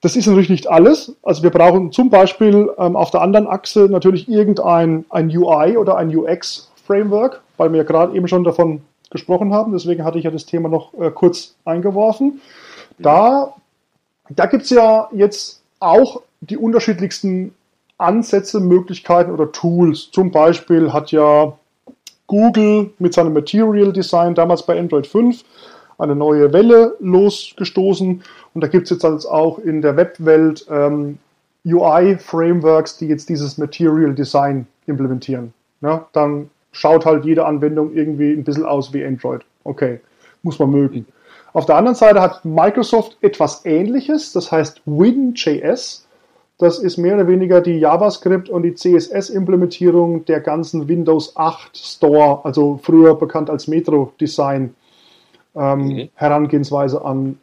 [0.00, 1.16] das ist natürlich nicht alles.
[1.22, 5.96] Also wir brauchen zum Beispiel ähm, auf der anderen Achse natürlich irgendein ein UI oder
[5.96, 9.72] ein UX-Framework, weil wir gerade eben schon davon gesprochen haben.
[9.72, 12.40] Deswegen hatte ich ja das Thema noch äh, kurz eingeworfen.
[12.98, 13.54] Da,
[14.28, 17.54] da gibt es ja jetzt auch die unterschiedlichsten
[17.96, 20.10] Ansätze, Möglichkeiten oder Tools.
[20.12, 21.54] Zum Beispiel hat ja
[22.28, 25.42] Google mit seinem Material Design damals bei Android 5
[25.98, 28.22] eine neue Welle losgestoßen.
[28.54, 31.18] Und da gibt es jetzt also auch in der Webwelt ähm,
[31.66, 35.52] UI-Frameworks, die jetzt dieses Material Design implementieren.
[35.80, 39.42] Ja, dann schaut halt jede Anwendung irgendwie ein bisschen aus wie Android.
[39.64, 40.00] Okay,
[40.42, 41.06] muss man mögen.
[41.52, 46.06] Auf der anderen Seite hat Microsoft etwas ähnliches, das heißt WinJS.
[46.58, 52.44] Das ist mehr oder weniger die JavaScript und die CSS-Implementierung der ganzen Windows 8 Store,
[52.44, 54.74] also früher bekannt als Metro Design
[55.54, 56.08] ähm, mhm.
[56.14, 57.38] Herangehensweise an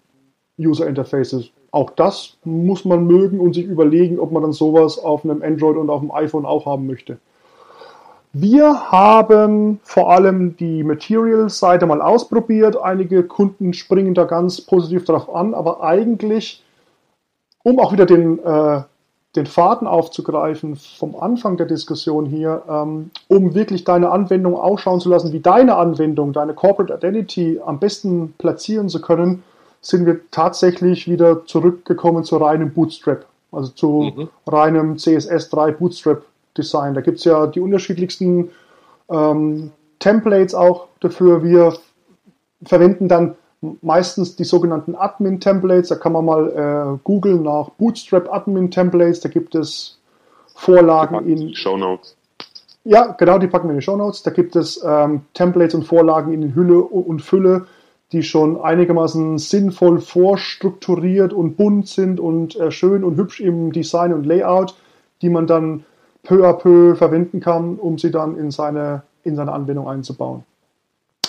[0.57, 1.49] User Interfaces.
[1.71, 5.77] Auch das muss man mögen und sich überlegen, ob man dann sowas auf einem Android
[5.77, 7.17] und auf dem iPhone auch haben möchte.
[8.37, 12.75] Wir haben vor allem die Materials-Seite mal ausprobiert.
[12.75, 16.61] Einige Kunden springen da ganz positiv darauf an, aber eigentlich,
[17.63, 18.81] um auch wieder den äh,
[19.35, 25.09] den Faden aufzugreifen vom Anfang der Diskussion hier, ähm, um wirklich deine Anwendung ausschauen zu
[25.09, 29.43] lassen, wie deine Anwendung, deine Corporate Identity am besten platzieren zu können,
[29.81, 34.29] sind wir tatsächlich wieder zurückgekommen zu reinem Bootstrap, also zu mhm.
[34.47, 36.23] reinem CSS3 Bootstrap
[36.57, 36.93] Design.
[36.93, 38.49] Da gibt es ja die unterschiedlichsten
[39.09, 41.43] ähm, Templates auch dafür.
[41.43, 41.73] Wir
[42.63, 43.35] verwenden dann
[43.81, 45.89] meistens die sogenannten Admin-Templates.
[45.89, 49.21] Da kann man mal äh, googeln nach Bootstrap Admin-Templates.
[49.21, 49.97] Da gibt es
[50.53, 52.15] Vorlagen in Show Notes.
[52.83, 54.23] Ja, genau, die packen wir in die Show Notes.
[54.23, 57.65] Da gibt es ähm, Templates und Vorlagen in Hülle und Fülle,
[58.11, 64.13] die schon einigermaßen sinnvoll vorstrukturiert und bunt sind und äh, schön und hübsch im Design
[64.13, 64.75] und Layout,
[65.21, 65.83] die man dann
[66.23, 70.43] peu à peu verwenden kann, um sie dann in seine, in seine Anwendung einzubauen.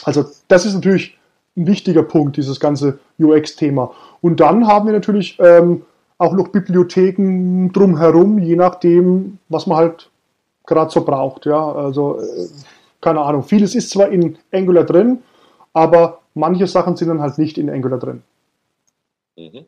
[0.04, 1.18] Also das ist natürlich
[1.56, 3.92] ein wichtiger Punkt, dieses ganze UX-Thema.
[4.20, 5.82] Und dann haben wir natürlich ähm,
[6.18, 10.10] auch noch Bibliotheken drumherum, je nachdem, was man halt
[10.66, 11.46] gerade so braucht.
[11.46, 12.46] Ja, also äh,
[13.00, 13.42] keine Ahnung.
[13.42, 15.22] Vieles ist zwar in Angular drin,
[15.72, 18.22] aber manche Sachen sind dann halt nicht in Angular drin.
[19.36, 19.66] Mhm.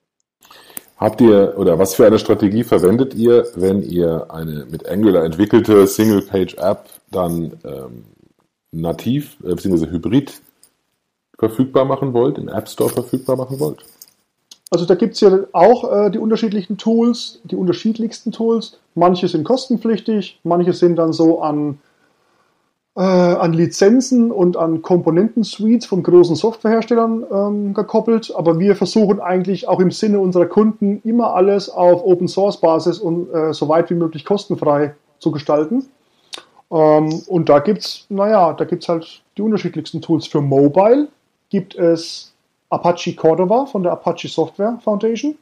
[0.96, 5.86] Habt ihr oder was für eine Strategie verwendet ihr, wenn ihr eine mit Angular entwickelte
[5.86, 8.04] Single-Page-App dann ähm,
[8.72, 9.86] nativ äh, bzw.
[9.90, 10.40] hybrid
[11.38, 13.84] verfügbar machen wollt, im App Store verfügbar machen wollt?
[14.70, 18.78] Also da gibt es ja auch äh, die unterschiedlichen Tools, die unterschiedlichsten Tools.
[18.94, 21.78] Manche sind kostenpflichtig, manche sind dann so an,
[22.94, 28.34] äh, an Lizenzen und an Komponenten-Suites von großen Softwareherstellern ähm, gekoppelt.
[28.36, 33.54] Aber wir versuchen eigentlich auch im Sinne unserer Kunden immer alles auf Open-Source-Basis und äh,
[33.54, 35.86] so weit wie möglich kostenfrei zu gestalten.
[36.70, 40.26] Ähm, und da gibt es, naja, da gibt es halt die unterschiedlichsten Tools.
[40.26, 41.08] Für Mobile
[41.50, 42.32] gibt es
[42.70, 45.36] Apache Cordova von der Apache Software Foundation.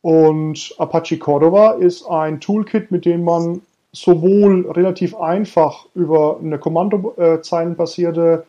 [0.00, 3.60] Und Apache Cordova ist ein Toolkit, mit dem man
[3.92, 8.46] sowohl relativ einfach über eine kommandozeilenbasierte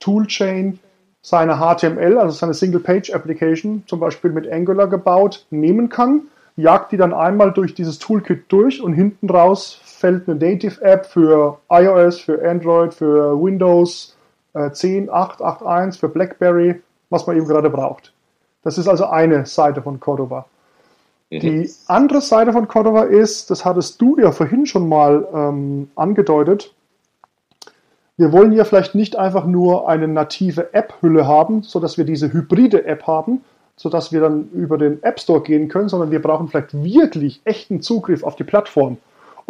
[0.00, 0.80] Toolchain
[1.22, 6.22] seine HTML, also seine Single-Page-Application, zum Beispiel mit Angular gebaut, nehmen kann,
[6.56, 11.58] jagt die dann einmal durch dieses Toolkit durch und hinten raus fällt eine Native-App für
[11.70, 14.16] iOS, für Android, für Windows
[14.54, 16.80] äh, 10, 8, 8.1, für BlackBerry
[17.12, 18.12] was man eben gerade braucht.
[18.64, 20.46] Das ist also eine Seite von Cordova.
[21.30, 21.40] Mhm.
[21.40, 26.74] Die andere Seite von Cordova ist, das hattest du ja vorhin schon mal ähm, angedeutet,
[28.16, 32.84] wir wollen ja vielleicht nicht einfach nur eine native App-Hülle haben, sodass wir diese hybride
[32.84, 33.42] App haben,
[33.76, 37.80] sodass wir dann über den App Store gehen können, sondern wir brauchen vielleicht wirklich echten
[37.80, 38.98] Zugriff auf die Plattform.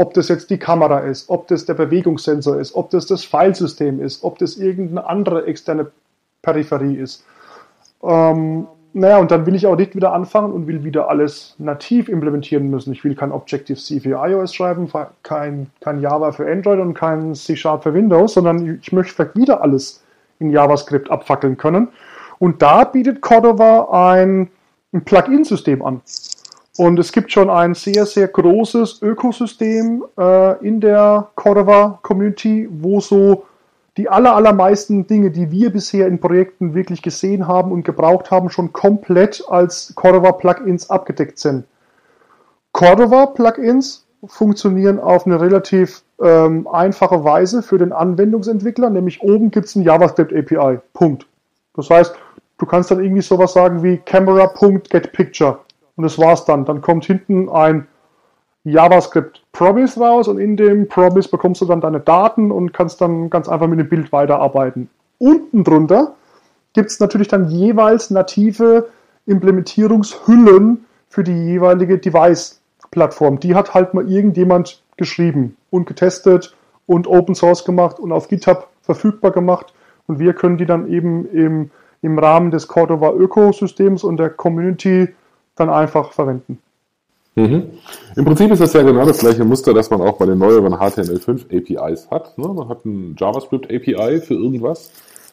[0.03, 4.03] Ob das jetzt die Kamera ist, ob das der Bewegungssensor ist, ob das das Filesystem
[4.03, 5.93] ist, ob das irgendeine andere externe
[6.43, 7.25] Peripherie ist.
[8.03, 12.09] Ähm, naja, und dann will ich auch nicht wieder anfangen und will wieder alles nativ
[12.09, 12.93] implementieren müssen.
[12.93, 14.91] Ich will kein Objective-C für iOS schreiben,
[15.23, 20.03] kein, kein Java für Android und kein C-Sharp für Windows, sondern ich möchte wieder alles
[20.41, 21.91] in JavaScript abfackeln können.
[22.41, 24.51] Und da bietet Cordova ein,
[24.93, 26.01] ein Plugin-System an.
[26.79, 33.45] Und es gibt schon ein sehr, sehr großes Ökosystem äh, in der Cordova-Community, wo so
[33.99, 38.49] die aller, allermeisten Dinge, die wir bisher in Projekten wirklich gesehen haben und gebraucht haben,
[38.49, 41.65] schon komplett als Cordova-Plugins abgedeckt sind.
[42.73, 49.77] Cordova-Plugins funktionieren auf eine relativ ähm, einfache Weise für den Anwendungsentwickler, nämlich oben gibt es
[49.77, 50.79] ein JavaScript API.
[50.95, 51.27] Punkt.
[51.77, 52.15] Das heißt,
[52.57, 55.59] du kannst dann irgendwie sowas sagen wie camera.getPicture
[56.03, 56.65] und das war's dann.
[56.65, 57.87] Dann kommt hinten ein
[58.65, 63.31] JavaScript Promise raus und in dem Promise bekommst du dann deine Daten und kannst dann
[63.31, 64.91] ganz einfach mit dem Bild weiterarbeiten.
[65.19, 66.17] Unten drunter
[66.73, 68.88] gibt es natürlich dann jeweils native
[69.27, 73.38] Implementierungshüllen für die jeweilige Device-Plattform.
[73.38, 78.69] Die hat halt mal irgendjemand geschrieben und getestet und Open Source gemacht und auf GitHub
[78.83, 79.73] verfügbar gemacht.
[80.09, 85.15] Und wir können die dann eben im, im Rahmen des Cordova Ökosystems und der Community
[85.62, 86.59] dann einfach verwenden.
[87.35, 87.70] Mhm.
[88.16, 90.75] Im Prinzip ist das ja genau das gleiche Muster, das man auch bei den neueren
[90.75, 92.37] HTML5 APIs hat.
[92.37, 92.48] Ne?
[92.48, 94.90] Man hat ein JavaScript API für irgendwas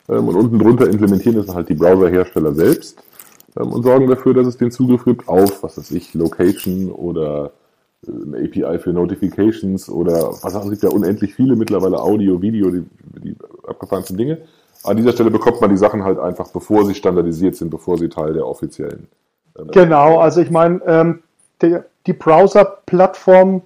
[0.07, 3.03] ähm, und unten drunter implementieren das halt die Browserhersteller selbst
[3.59, 7.51] ähm, und sorgen dafür, dass es den Zugriff gibt auf, was weiß ich, Location oder
[8.07, 12.41] äh, eine API für Notifications oder was auch, es gibt ja unendlich viele mittlerweile Audio,
[12.41, 12.85] Video, die,
[13.21, 13.35] die
[13.67, 14.37] abgefahrensten Dinge.
[14.85, 18.07] An dieser Stelle bekommt man die Sachen halt einfach, bevor sie standardisiert sind, bevor sie
[18.07, 19.09] Teil der offiziellen.
[19.71, 21.19] Genau, also ich meine, ähm,
[21.61, 23.61] der, die Browser-Plattform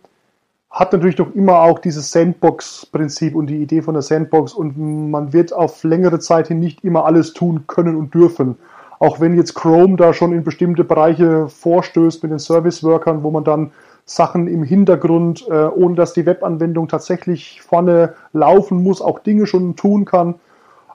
[0.69, 5.31] hat natürlich noch immer auch dieses Sandbox-Prinzip und die Idee von der Sandbox und man
[5.31, 8.57] wird auf längere Zeit hin nicht immer alles tun können und dürfen.
[8.97, 13.43] Auch wenn jetzt Chrome da schon in bestimmte Bereiche vorstößt mit den Service-Workern, wo man
[13.43, 13.71] dann
[14.05, 19.75] Sachen im Hintergrund, äh, ohne dass die Webanwendung tatsächlich vorne laufen muss, auch Dinge schon
[19.75, 20.35] tun kann.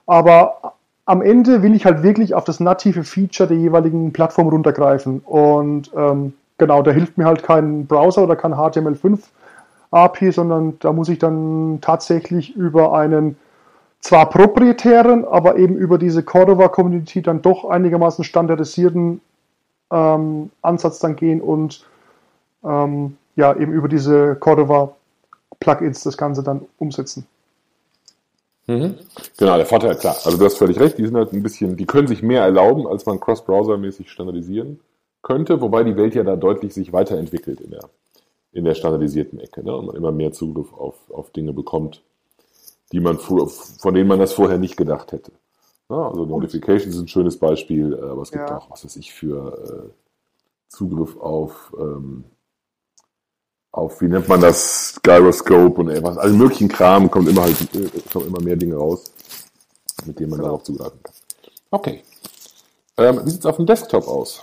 [0.07, 0.75] Aber
[1.09, 5.21] am Ende will ich halt wirklich auf das native Feature der jeweiligen Plattform runtergreifen.
[5.21, 9.19] Und ähm, genau, da hilft mir halt kein Browser oder kein HTML5
[9.91, 13.39] API, sondern da muss ich dann tatsächlich über einen
[14.01, 19.23] zwar proprietären, aber eben über diese Cordova-Community dann doch einigermaßen standardisierten
[19.91, 21.87] ähm, Ansatz dann gehen und
[22.63, 27.27] ähm, ja eben über diese Cordova-Plugins das Ganze dann umsetzen.
[28.69, 28.97] Mhm.
[29.39, 31.87] Genau, der Vorteil, klar, also du hast völlig recht, die sind halt ein bisschen, die
[31.87, 34.79] können sich mehr erlauben, als man cross-browser-mäßig standardisieren
[35.23, 37.89] könnte, wobei die Welt ja da deutlich sich weiterentwickelt in der,
[38.53, 39.75] in der standardisierten Ecke ne?
[39.75, 42.03] und man immer mehr Zugriff auf, auf Dinge bekommt,
[42.93, 45.33] die man von denen man das vorher nicht gedacht hätte.
[45.91, 48.59] Ja, also Notifications ist ein schönes Beispiel, äh, aber es gibt ja.
[48.59, 49.91] auch, was weiß ich, für äh,
[50.69, 52.25] Zugriff auf, ähm,
[53.73, 57.89] auf, wie nennt man das, Gyroscope und etwas, allen möglichen Kram, kommt immer halt, äh,
[58.13, 59.13] kommen immer mehr Dinge raus,
[60.07, 60.49] mit denen man genau.
[60.51, 61.15] darauf zugreifen kann.
[61.71, 62.03] Okay.
[62.97, 64.43] Ähm, wie sieht es auf dem Desktop aus?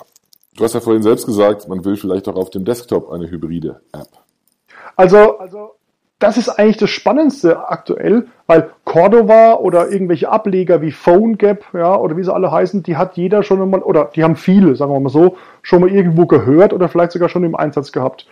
[0.56, 3.82] Du hast ja vorhin selbst gesagt, man will vielleicht auch auf dem Desktop eine hybride
[3.92, 4.08] App.
[4.96, 5.72] Also, also
[6.20, 12.16] das ist eigentlich das Spannendste aktuell, weil Cordova oder irgendwelche Ableger wie PhoneGap, ja, oder
[12.16, 15.00] wie sie alle heißen, die hat jeder schon mal, oder die haben viele, sagen wir
[15.02, 18.28] mal so, schon mal irgendwo gehört oder vielleicht sogar schon im Einsatz gehabt.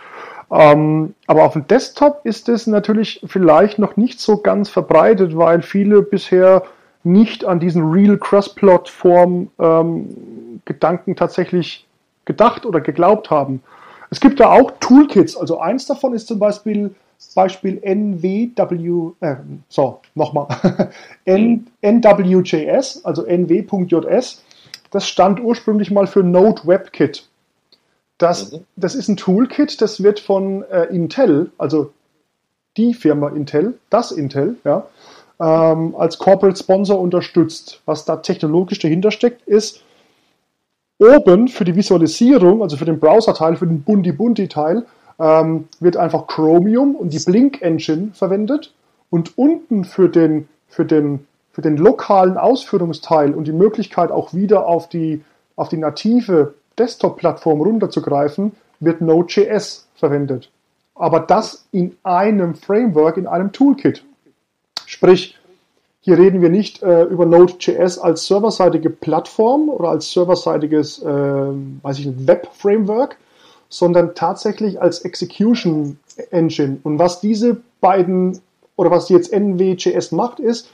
[0.50, 5.62] Ähm, aber auf dem Desktop ist es natürlich vielleicht noch nicht so ganz verbreitet, weil
[5.62, 6.62] viele bisher
[7.02, 11.86] nicht an diesen Real Cross-Plot-Form ähm, Gedanken tatsächlich
[12.24, 13.62] gedacht oder geglaubt haben.
[14.10, 16.94] Es gibt da auch Toolkits, also eins davon ist zum Beispiel
[17.34, 19.36] Beispiel NWW, äh,
[19.68, 20.46] so, nochmal,
[21.26, 24.42] NWJS, also nw.js,
[24.90, 27.28] das stand ursprünglich mal für Node WebKit.
[28.18, 28.60] Das, mhm.
[28.76, 31.92] das ist ein Toolkit, das wird von äh, Intel, also
[32.76, 34.86] die Firma Intel, das Intel, ja,
[35.40, 37.80] ähm, als Corporate Sponsor unterstützt.
[37.86, 39.82] Was da technologisch dahinter steckt, ist
[40.98, 44.86] oben für die Visualisierung, also für den Browser-Teil, für den Bunti-Bunti-Teil,
[45.18, 48.72] ähm, wird einfach Chromium und die Blink Engine verwendet
[49.10, 54.66] und unten für den, für den, für den lokalen Ausführungsteil und die Möglichkeit auch wieder
[54.66, 55.22] auf die,
[55.56, 60.50] auf die native Desktop-Plattform runterzugreifen, wird Node.js verwendet.
[60.94, 64.04] Aber das in einem Framework, in einem Toolkit.
[64.86, 65.36] Sprich,
[66.00, 71.98] hier reden wir nicht äh, über Node.js als serverseitige Plattform oder als serverseitiges, äh, weiß
[71.98, 73.16] ich nicht, Web-Framework,
[73.70, 75.98] sondern tatsächlich als Execution
[76.30, 76.78] Engine.
[76.82, 78.40] Und was diese beiden
[78.76, 80.68] oder was jetzt NWJS macht, ist,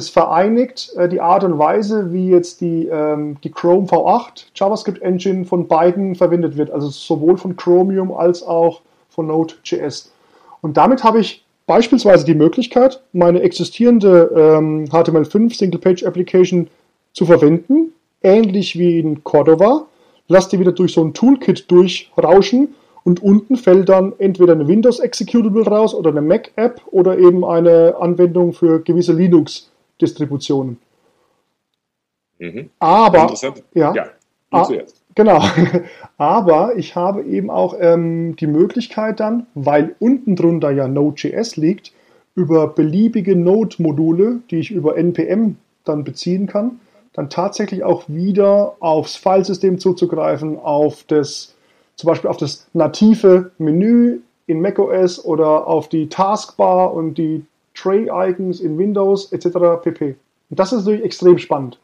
[0.00, 5.02] es vereinigt äh, die Art und Weise, wie jetzt die, ähm, die Chrome V8 JavaScript
[5.02, 8.80] Engine von beiden verwendet wird, also sowohl von Chromium als auch
[9.10, 10.12] von Node.js.
[10.62, 16.68] Und damit habe ich beispielsweise die Möglichkeit, meine existierende ähm, HTML5 Single Page Application
[17.12, 17.92] zu verwenden,
[18.22, 19.86] ähnlich wie in Cordova,
[20.28, 22.74] lass die wieder durch so ein Toolkit durchrauschen
[23.04, 27.44] und unten fällt dann entweder eine Windows Executable raus oder eine Mac App oder eben
[27.44, 29.69] eine Anwendung für gewisse Linux
[30.00, 30.78] Distributionen.
[32.38, 32.70] Mhm.
[32.78, 33.34] Aber
[33.74, 34.06] ja, ja
[34.50, 34.68] ah,
[35.14, 35.42] genau.
[36.16, 41.92] Aber ich habe eben auch ähm, die Möglichkeit dann, weil unten drunter ja Node.js liegt,
[42.34, 46.80] über beliebige Node-Module, die ich über npm dann beziehen kann,
[47.12, 51.54] dann tatsächlich auch wieder aufs Filesystem zuzugreifen, auf das,
[51.96, 57.44] zum Beispiel auf das native Menü in macOS oder auf die Taskbar und die
[57.80, 59.82] Tray-Icons in Windows etc.
[59.82, 60.16] pp.
[60.50, 61.78] Und das ist natürlich extrem spannend.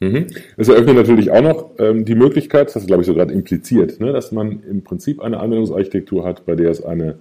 [0.00, 0.28] Mhm.
[0.56, 4.00] Es eröffnet natürlich auch noch ähm, die Möglichkeit, das du glaube ich so gerade impliziert,
[4.00, 7.18] ne, dass man im Prinzip eine Anwendungsarchitektur hat, bei der es eine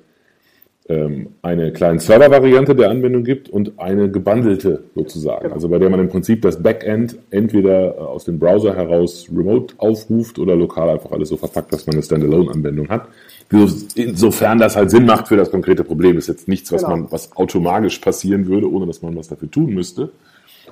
[0.89, 5.43] ähm, eine kleine Server-Variante der Anwendung gibt und eine gebundelte sozusagen.
[5.43, 5.53] Genau.
[5.53, 9.75] Also bei der man im Prinzip das Backend entweder äh, aus dem Browser heraus remote
[9.77, 13.07] aufruft oder lokal einfach alles so verpackt, dass man eine Standalone-Anwendung hat.
[13.51, 16.17] Insofern das halt Sinn macht für das konkrete Problem.
[16.17, 16.97] ist jetzt nichts, was genau.
[16.97, 20.11] man, was automatisch passieren würde, ohne dass man was dafür tun müsste.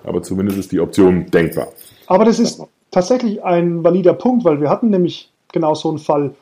[0.04, 1.70] Aber zumindest ist die Option denkbar.
[2.06, 2.62] Aber das ist
[2.92, 6.36] tatsächlich ein valider Punkt, weil wir hatten nämlich genau so einen Fall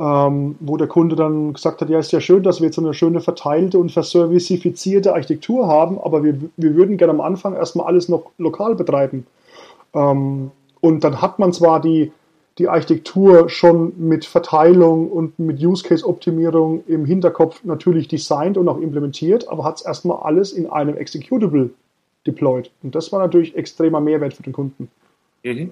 [0.00, 2.82] ähm, wo der Kunde dann gesagt hat, ja, ist ja schön, dass wir jetzt so
[2.82, 7.86] eine schöne verteilte und verservicifizierte Architektur haben, aber wir, wir würden gerne am Anfang erstmal
[7.86, 9.26] alles noch lokal betreiben.
[9.92, 12.12] Ähm, und dann hat man zwar die,
[12.58, 19.48] die Architektur schon mit Verteilung und mit Use-Case-Optimierung im Hinterkopf natürlich designt und auch implementiert,
[19.48, 21.70] aber hat es erstmal alles in einem Executable
[22.26, 22.70] deployed.
[22.82, 24.88] Und das war natürlich extremer Mehrwert für den Kunden.
[25.42, 25.70] Mhm.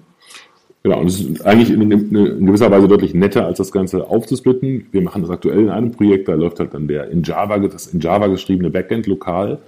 [0.81, 4.87] Genau, und es ist eigentlich in, in, gewisser Weise deutlich netter, als das Ganze aufzusplitten.
[4.91, 7.87] Wir machen das aktuell in einem Projekt, da läuft halt dann der in Java, das
[7.87, 9.59] in Java geschriebene Backend lokal.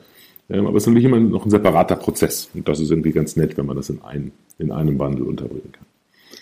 [0.49, 2.49] Ähm, aber es ist natürlich immer noch ein separater Prozess.
[2.53, 5.71] Und das ist irgendwie ganz nett, wenn man das in, ein, in einem Bundle unterbringen
[5.73, 5.85] kann.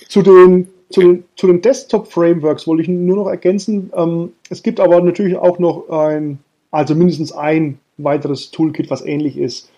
[0.10, 3.92] Zu den, zu den, zu den Desktop-Frameworks wollte ich nur noch ergänzen.
[3.96, 6.40] Ähm, es gibt aber natürlich auch noch ein,
[6.72, 9.70] also mindestens ein weiteres Toolkit, was ähnlich ist.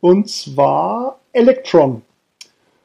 [0.00, 2.02] und zwar Electron.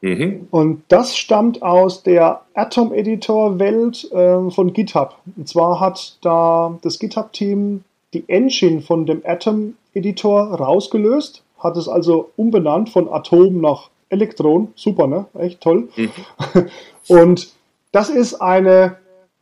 [0.00, 0.48] Mhm.
[0.50, 5.16] Und das stammt aus der Atom Editor Welt äh, von GitHub.
[5.36, 11.88] Und zwar hat da das GitHub-Team die Engine von dem Atom Editor rausgelöst, hat es
[11.88, 14.68] also umbenannt von Atom nach Elektron.
[14.74, 15.26] Super, ne?
[15.38, 15.88] Echt toll.
[15.96, 16.10] Mhm.
[17.08, 17.52] Und
[17.92, 18.96] das ist eine,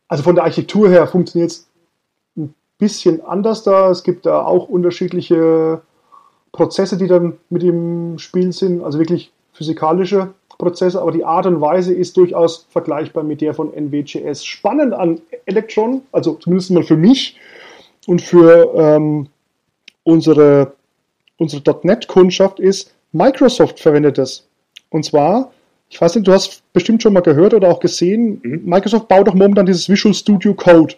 [0.07, 1.67] also von der Architektur her funktioniert es
[2.37, 3.89] ein bisschen anders da.
[3.89, 5.81] Es gibt da auch unterschiedliche
[6.51, 11.61] Prozesse, die dann mit im Spiel sind, also wirklich physikalische Prozesse, aber die Art und
[11.61, 14.45] Weise ist durchaus vergleichbar mit der von NWJS.
[14.45, 17.37] Spannend an Electron, also zumindest mal für mich
[18.07, 19.27] und für ähm,
[20.03, 20.73] unsere,
[21.37, 24.47] unsere .NET-Kundschaft ist, Microsoft verwendet das.
[24.89, 25.51] Und zwar,
[25.93, 28.61] ich weiß nicht, du hast bestimmt schon mal gehört oder auch gesehen, mhm.
[28.65, 30.95] Microsoft baut doch momentan dieses Visual Studio Code.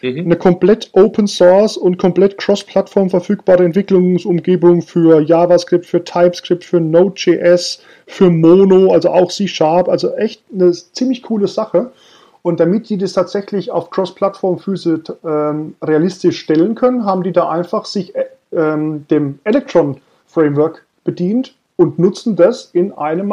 [0.00, 0.20] Mhm.
[0.20, 7.82] Eine komplett Open Source und komplett cross-Plattform verfügbare Entwicklungsumgebung für JavaScript, für TypeScript, für Node.js,
[8.06, 11.92] für Mono, also auch C-Sharp, also echt eine ziemlich coole Sache.
[12.40, 17.84] Und damit die das tatsächlich auf Cross-Plattform-Füße ähm, realistisch stellen können, haben die da einfach
[17.84, 23.28] sich äh, ähm, dem Electron-Framework bedient und nutzen das in einem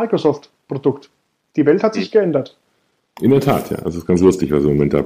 [0.70, 1.10] Microsoft-Produkt.
[1.56, 2.56] Die Welt hat sich geändert.
[3.22, 3.78] In der Tat, ja.
[3.78, 5.04] Also es ist ganz lustig, was im Moment da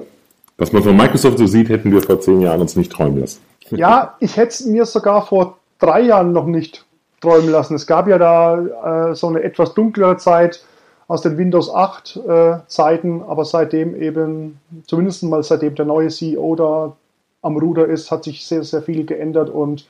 [0.55, 3.41] was man von Microsoft so sieht, hätten wir vor zehn Jahren uns nicht träumen lassen.
[3.71, 6.85] Ja, ich hätte es mir sogar vor drei Jahren noch nicht
[7.21, 7.73] träumen lassen.
[7.73, 10.63] Es gab ja da äh, so eine etwas dunklere Zeit
[11.07, 16.55] aus den Windows 8 äh, Zeiten, aber seitdem eben, zumindest mal seitdem der neue CEO
[16.55, 16.95] da
[17.41, 19.87] am Ruder ist, hat sich sehr, sehr viel geändert und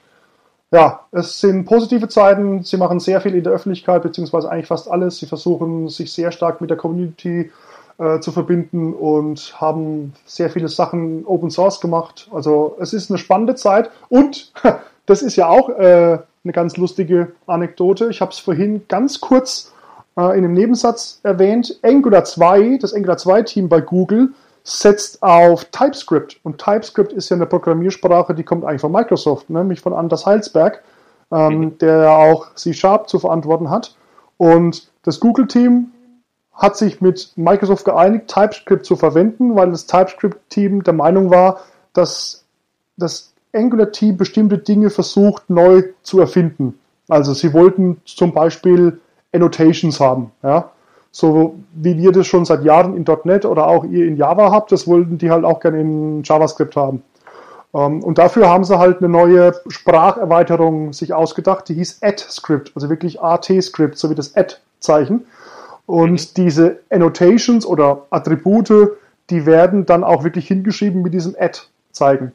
[0.74, 2.64] ja, es sind positive Zeiten.
[2.64, 5.18] Sie machen sehr viel in der Öffentlichkeit, beziehungsweise eigentlich fast alles.
[5.20, 7.52] Sie versuchen sich sehr stark mit der Community
[8.00, 12.28] äh, zu verbinden und haben sehr viele Sachen Open Source gemacht.
[12.34, 14.52] Also es ist eine spannende Zeit und
[15.06, 18.10] das ist ja auch äh, eine ganz lustige Anekdote.
[18.10, 19.72] Ich habe es vorhin ganz kurz
[20.18, 21.78] äh, in einem Nebensatz erwähnt.
[21.84, 24.30] Angular 2, das Angular 2 Team bei Google,
[24.64, 26.40] setzt auf TypeScript.
[26.44, 29.60] Und TypeScript ist ja eine Programmiersprache, die kommt eigentlich von Microsoft, ne?
[29.60, 30.84] nämlich von Anders Heilsberg,
[31.32, 31.78] ähm, mhm.
[31.80, 33.96] der auch C-Sharp zu verantworten hat.
[34.38, 35.92] Und das Google-Team
[36.54, 41.62] hat sich mit Microsoft geeinigt, TypeScript zu verwenden, weil das TypeScript-Team der Meinung war,
[41.94, 42.46] dass
[42.96, 46.80] das Angular-Team bestimmte Dinge versucht neu zu erfinden.
[47.10, 49.00] Also sie wollten zum Beispiel
[49.34, 50.72] Annotations haben, ja.
[51.16, 54.72] So wie wir das schon seit Jahren in .NET oder auch ihr in Java habt,
[54.72, 57.04] das wollten die halt auch gerne in JavaScript haben.
[57.76, 62.90] Ähm, und dafür haben sie halt eine neue Spracherweiterung sich ausgedacht, die hieß AD-Script, also
[62.90, 65.28] wirklich AT-Script, so wie das Add-Zeichen.
[65.86, 66.34] Und mhm.
[66.36, 68.98] diese Annotations oder Attribute,
[69.30, 71.60] die werden dann auch wirklich hingeschrieben mit diesem Add
[71.92, 72.32] zeigen.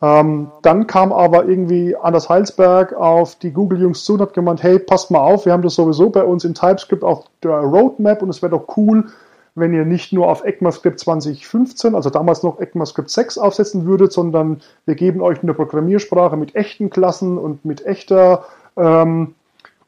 [0.00, 4.78] Ähm, dann kam aber irgendwie Anders Heilsberg auf die Google-Jungs zu und hat gemeint, hey,
[4.78, 8.30] passt mal auf, wir haben das sowieso bei uns in TypeScript auf der Roadmap und
[8.30, 9.06] es wäre doch cool,
[9.54, 14.60] wenn ihr nicht nur auf ECMAScript 2015, also damals noch ECMAScript 6 aufsetzen würdet, sondern
[14.86, 19.34] wir geben euch eine Programmiersprache mit echten Klassen und mit echter ähm,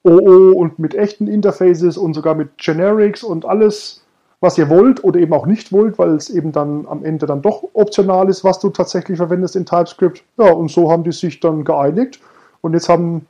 [0.03, 4.04] OO und mit echten Interfaces und sogar mit Generics und alles,
[4.45, 7.43] was ihr wollt oder eben auch nicht wollt, weil es eben dann am Ende dann
[7.43, 10.23] doch optional ist, was du tatsächlich verwendest in TypeScript.
[10.37, 12.21] Ja, und so haben die sich dann geeinigt
[12.61, 13.27] und jetzt haben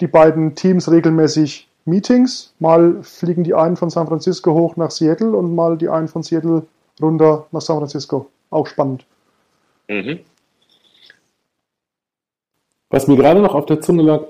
[0.00, 2.54] die beiden Teams regelmäßig Meetings.
[2.58, 6.22] Mal fliegen die einen von San Francisco hoch nach Seattle und mal die einen von
[6.22, 6.66] Seattle
[7.00, 8.26] runter nach San Francisco.
[8.50, 9.04] Auch spannend.
[9.88, 10.20] Mhm.
[12.90, 14.22] Was mir gerade noch auf der Zunge lag,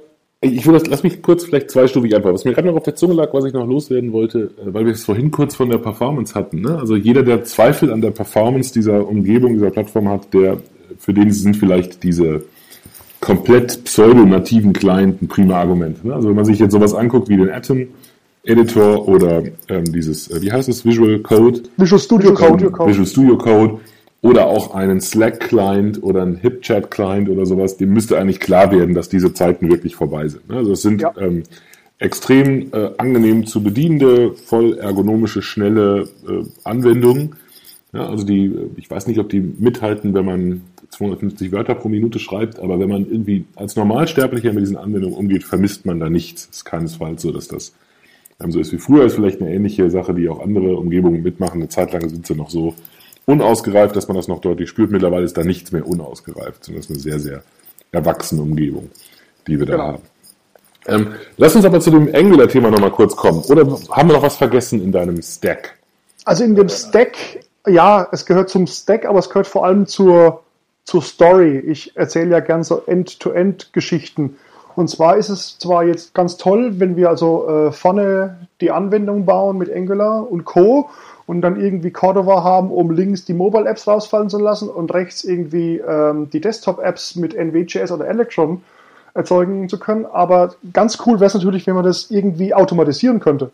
[0.43, 2.32] ich will das, lass mich kurz vielleicht zweistufig einfach.
[2.32, 4.86] Was mir gerade noch auf der Zunge lag, was ich noch loswerden wollte, äh, weil
[4.86, 6.62] wir es vorhin kurz von der Performance hatten.
[6.62, 6.78] Ne?
[6.78, 10.59] Also jeder, der Zweifel an der Performance dieser Umgebung, dieser Plattform hat, der,
[10.99, 12.45] für den sind vielleicht diese
[13.20, 16.03] komplett pseudonativen Client ein prima Argument.
[16.05, 16.14] Ne?
[16.14, 17.88] Also wenn man sich jetzt sowas anguckt wie den Atom
[18.43, 21.64] Editor oder ähm, dieses, äh, wie heißt es, Visual Code?
[21.76, 22.72] Visual Studio Code.
[22.86, 23.80] Visual Studio Code
[24.23, 29.09] oder auch einen Slack-Client oder einen HipChat-Client oder sowas, dem müsste eigentlich klar werden, dass
[29.09, 30.49] diese Zeiten wirklich vorbei sind.
[30.49, 30.57] Ne?
[30.57, 31.14] Also es sind ja.
[31.18, 31.45] ähm,
[31.99, 37.37] extrem äh, angenehm zu bedienende, voll ergonomische, schnelle äh, Anwendungen.
[37.93, 40.61] Ja, also die, ich weiß nicht, ob die mithalten, wenn man
[40.91, 45.45] 250 Wörter pro Minute schreibt, aber wenn man irgendwie als Normalsterblicher mit diesen Anwendungen umgeht,
[45.45, 46.49] vermisst man da nichts.
[46.51, 47.73] Es ist keinesfalls so, dass das
[48.41, 49.05] ähm, so ist wie früher.
[49.05, 51.61] Ist vielleicht eine ähnliche Sache, die auch andere Umgebungen mitmachen.
[51.61, 52.75] Eine Zeit lang sind sie noch so
[53.27, 54.91] unausgereift, dass man das noch deutlich spürt.
[54.91, 57.43] Mittlerweile ist da nichts mehr unausgereift, sondern es ist eine sehr, sehr
[57.93, 58.91] erwachsene Umgebung,
[59.47, 59.87] die wir da genau.
[59.87, 60.03] haben.
[60.87, 63.43] Ähm, lass uns aber zu dem Angular-Thema nochmal kurz kommen.
[63.49, 65.79] Oder haben wir noch was vergessen in deinem Stack?
[66.25, 67.16] Also in dem Stack,
[67.66, 70.43] ja, es gehört zum Stack, aber es gehört vor allem zur,
[70.85, 71.59] zur Story.
[71.59, 74.37] Ich erzähle ja gern so End-to-End-Geschichten.
[74.77, 79.27] Und zwar ist es zwar jetzt ganz toll, wenn wir also äh, vorne die Anwendung
[79.27, 80.89] bauen mit Angular und Co.
[81.31, 85.76] und dann irgendwie Cordova haben, um links die Mobile-Apps rausfallen zu lassen und rechts irgendwie
[85.76, 88.62] ähm, die Desktop-Apps mit NVJS oder Electron
[89.14, 90.07] erzeugen zu können.
[90.07, 93.53] Aber ganz cool wäre es natürlich, wenn man das irgendwie automatisieren könnte.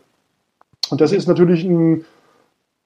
[0.89, 2.03] Und das ist natürlich ein,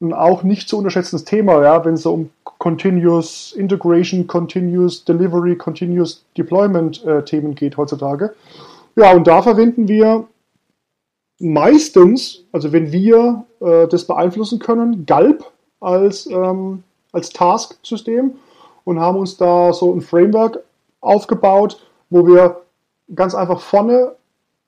[0.02, 5.56] ein auch nicht zu unterschätzendes Thema, ja, wenn es so um Continuous Integration, Continuous Delivery,
[5.56, 8.34] Continuous Deployment äh, Themen geht heutzutage.
[8.98, 10.26] Ja, und da verwenden wir
[11.42, 15.44] meistens, also wenn wir äh, das beeinflussen können, Galb
[15.80, 18.36] als, ähm, als Task-System
[18.84, 20.64] und haben uns da so ein Framework
[21.02, 21.80] aufgebaut,
[22.10, 22.62] wo wir
[23.14, 24.14] ganz einfach vorne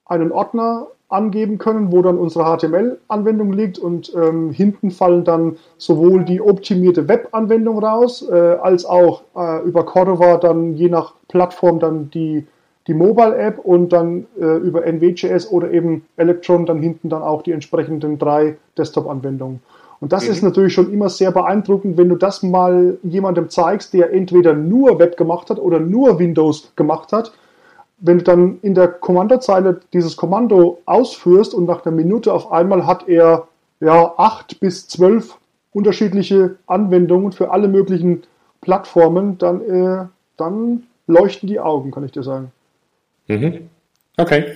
[0.06, 6.24] einen Ordner angeben können, wo dann unsere HTML-Anwendung liegt und ähm, hinten fallen dann sowohl
[6.24, 12.10] die optimierte Web-Anwendung raus, äh, als auch äh, über Cordova dann je nach Plattform dann
[12.10, 12.46] die,
[12.86, 17.52] die Mobile-App und dann äh, über NVJS oder eben Electron dann hinten dann auch die
[17.52, 19.60] entsprechenden drei Desktop-Anwendungen.
[20.00, 20.32] Und das mhm.
[20.32, 24.98] ist natürlich schon immer sehr beeindruckend, wenn du das mal jemandem zeigst, der entweder nur
[24.98, 27.32] Web gemacht hat oder nur Windows gemacht hat
[27.98, 32.86] wenn du dann in der Kommandozeile dieses Kommando ausführst und nach einer Minute auf einmal
[32.86, 33.48] hat er
[33.80, 35.38] ja acht bis zwölf
[35.72, 38.22] unterschiedliche Anwendungen für alle möglichen
[38.60, 40.06] Plattformen, dann, äh,
[40.36, 42.52] dann leuchten die Augen, kann ich dir sagen.
[43.28, 43.68] Mhm.
[44.16, 44.54] Okay.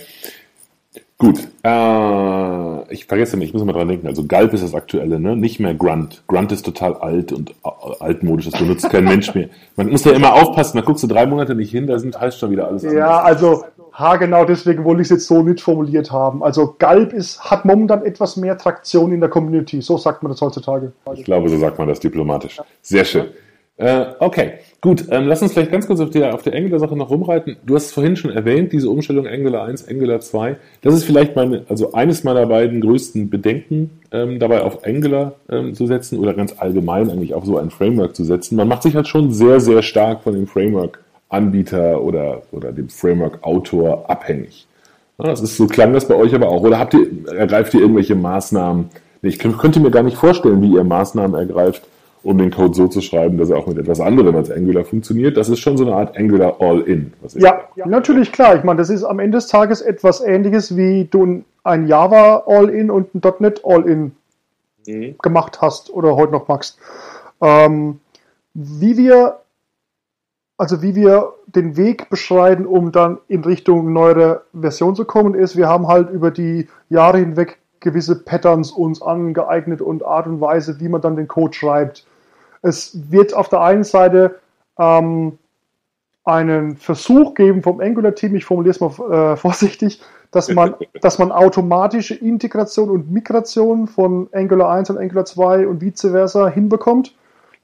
[1.20, 1.40] Gut.
[1.64, 4.06] Äh, ich vergesse nicht, ich muss mal dran denken.
[4.06, 5.36] Also Galb ist das aktuelle, ne?
[5.36, 6.22] Nicht mehr Grunt.
[6.28, 9.48] Grunt ist total alt und äh, altmodisch, das benutzt kein Mensch mehr.
[9.74, 12.38] Man muss ja immer aufpassen, da guckst du drei Monate nicht hin, da sind heißt
[12.38, 12.96] schon wieder alles anders.
[12.96, 16.44] Ja, also ha, genau deswegen wollte ich es jetzt so nicht formuliert haben.
[16.44, 19.82] Also Galb ist, hat momentan etwas mehr Traktion in der Community.
[19.82, 20.92] So sagt man das heutzutage.
[21.14, 22.60] Ich glaube, so sagt man das diplomatisch.
[22.80, 23.26] Sehr schön.
[23.78, 25.04] Äh, okay, gut.
[25.08, 27.56] Ähm, lass uns vielleicht ganz kurz auf der, auf der Angular-Sache noch rumreiten.
[27.64, 30.56] Du hast es vorhin schon erwähnt, diese Umstellung Angular 1, Angular 2.
[30.82, 35.74] Das ist vielleicht meine, also eines meiner beiden größten Bedenken, ähm, dabei auf Angular ähm,
[35.74, 38.56] zu setzen oder ganz allgemein eigentlich auf so ein Framework zu setzen.
[38.56, 44.10] Man macht sich halt schon sehr, sehr stark von dem Framework-Anbieter oder, oder dem Framework-Autor
[44.10, 44.66] abhängig.
[45.18, 46.62] Ja, das ist so, klang das bei euch aber auch.
[46.62, 48.86] Oder habt ihr, ergreift ihr irgendwelche Maßnahmen?
[49.22, 51.82] Ich könnte mir gar nicht vorstellen, wie ihr Maßnahmen ergreift,
[52.22, 55.36] um den Code so zu schreiben, dass er auch mit etwas anderem als Angular funktioniert.
[55.36, 57.12] Das ist schon so eine Art Angular All-In.
[57.34, 58.56] Ja, ja, natürlich klar.
[58.56, 62.90] Ich meine, das ist am Ende des Tages etwas ähnliches, wie du ein Java All-In
[62.90, 64.12] und ein .NET All-In
[64.86, 65.16] mhm.
[65.22, 66.78] gemacht hast oder heute noch magst.
[67.40, 68.00] Ähm,
[68.54, 69.38] wie wir
[70.58, 75.56] also wie wir den Weg beschreiten, um dann in Richtung neuere Version zu kommen, ist,
[75.56, 80.80] wir haben halt über die Jahre hinweg gewisse Patterns uns angeeignet und Art und Weise,
[80.80, 82.07] wie man dann den Code schreibt.
[82.62, 84.38] Es wird auf der einen Seite
[84.78, 85.38] ähm,
[86.24, 91.32] einen Versuch geben vom Angular-Team, ich formuliere es mal äh, vorsichtig, dass man, dass man
[91.32, 97.14] automatische Integration und Migration von Angular 1 und Angular 2 und vice versa hinbekommt.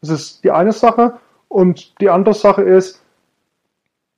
[0.00, 1.14] Das ist die eine Sache.
[1.48, 3.02] Und die andere Sache ist,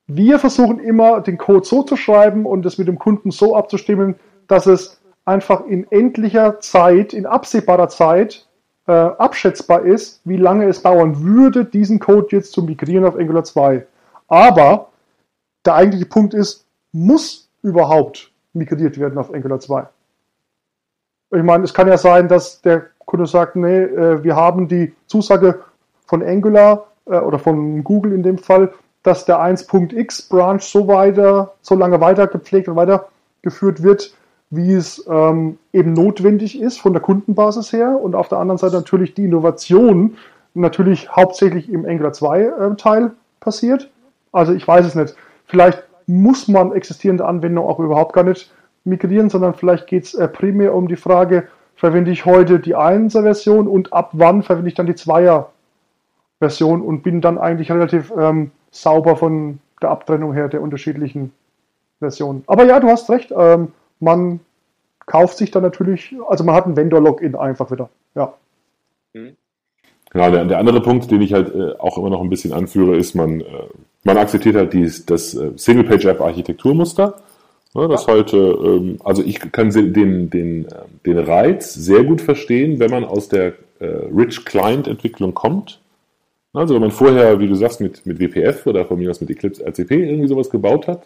[0.06, 4.14] wir versuchen immer, den Code so zu schreiben und es mit dem Kunden so abzustimmen,
[4.46, 8.46] dass es einfach in endlicher Zeit, in absehbarer Zeit
[8.86, 13.44] äh, abschätzbar ist, wie lange es dauern würde, diesen Code jetzt zu migrieren auf Angular
[13.44, 13.86] 2.
[14.28, 14.88] Aber
[15.64, 19.86] der eigentliche Punkt ist, muss überhaupt migriert werden auf Angular 2?
[21.32, 24.94] Ich meine, es kann ja sein, dass der Kunde sagt, nee, äh, wir haben die
[25.06, 25.62] Zusage
[26.06, 28.72] von Angular äh, oder von Google in dem Fall,
[29.02, 34.15] dass der 1.x Branch so weiter, so lange weiter gepflegt und weitergeführt wird,
[34.50, 38.76] wie es ähm, eben notwendig ist von der Kundenbasis her und auf der anderen Seite
[38.76, 40.16] natürlich die Innovation
[40.54, 43.90] natürlich hauptsächlich im Angular 2 äh, Teil passiert.
[44.32, 45.14] Also ich weiß es nicht.
[45.46, 48.52] Vielleicht muss man existierende Anwendungen auch überhaupt gar nicht
[48.84, 53.22] migrieren, sondern vielleicht geht es äh, primär um die Frage, verwende ich heute die 1er
[53.22, 55.46] Version und ab wann verwende ich dann die 2er
[56.38, 61.32] Version und bin dann eigentlich relativ ähm, sauber von der Abtrennung her der unterschiedlichen
[61.98, 62.44] Versionen.
[62.46, 63.32] Aber ja, du hast recht.
[63.36, 64.40] Ähm, man
[65.06, 67.88] kauft sich dann natürlich, also man hat ein Vendor-Login einfach wieder.
[68.14, 68.34] Ja.
[69.12, 69.36] Mhm.
[70.10, 72.96] Genau, der, der, andere Punkt, den ich halt äh, auch immer noch ein bisschen anführe,
[72.96, 73.44] ist, man, äh,
[74.04, 77.16] man akzeptiert halt dies, das äh, Single-Page-App-Architekturmuster.
[77.74, 78.14] Ja, das ja.
[78.14, 80.66] halt, äh, ähm, also ich kann den, den, den,
[81.04, 85.80] den Reiz sehr gut verstehen, wenn man aus der äh, Rich Client-Entwicklung kommt.
[86.52, 89.28] Also wenn man vorher, wie du sagst, mit, mit WPF oder von mir aus mit
[89.28, 91.02] Eclipse RCP irgendwie sowas gebaut hat,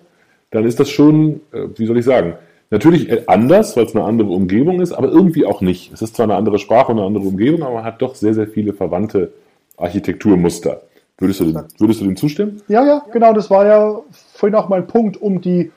[0.53, 2.34] dann ist das schon, äh, wie soll ich sagen,
[2.71, 5.93] Natürlich äh, anders, weil es eine andere Umgebung ist, aber irgendwie auch nicht.
[5.93, 8.35] Es ist zwar eine andere Sprache und eine andere Umgebung, aber man hat doch sehr,
[8.35, 9.33] sehr viele verwandte
[9.77, 10.83] Architekturmuster.
[11.18, 12.62] Würdest du, dem, würdest du dem zustimmen?
[12.68, 13.35] Ja, ja, genau.
[13.35, 14.01] Das war ja
[14.33, 15.71] vorhin auch mein Punkt, um die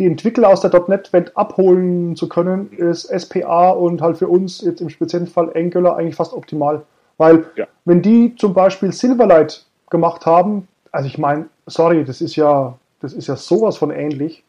[0.00, 4.80] die Entwickler aus der .NET-Welt abholen zu können, ist SPA und halt für uns jetzt
[4.80, 6.82] im speziellen Fall Angular eigentlich fast optimal.
[7.18, 7.66] Weil ja.
[7.84, 13.12] wenn die zum Beispiel Silverlight gemacht haben, also ich meine, sorry, das ist ja, das
[13.12, 14.42] ist ja sowas von ähnlich.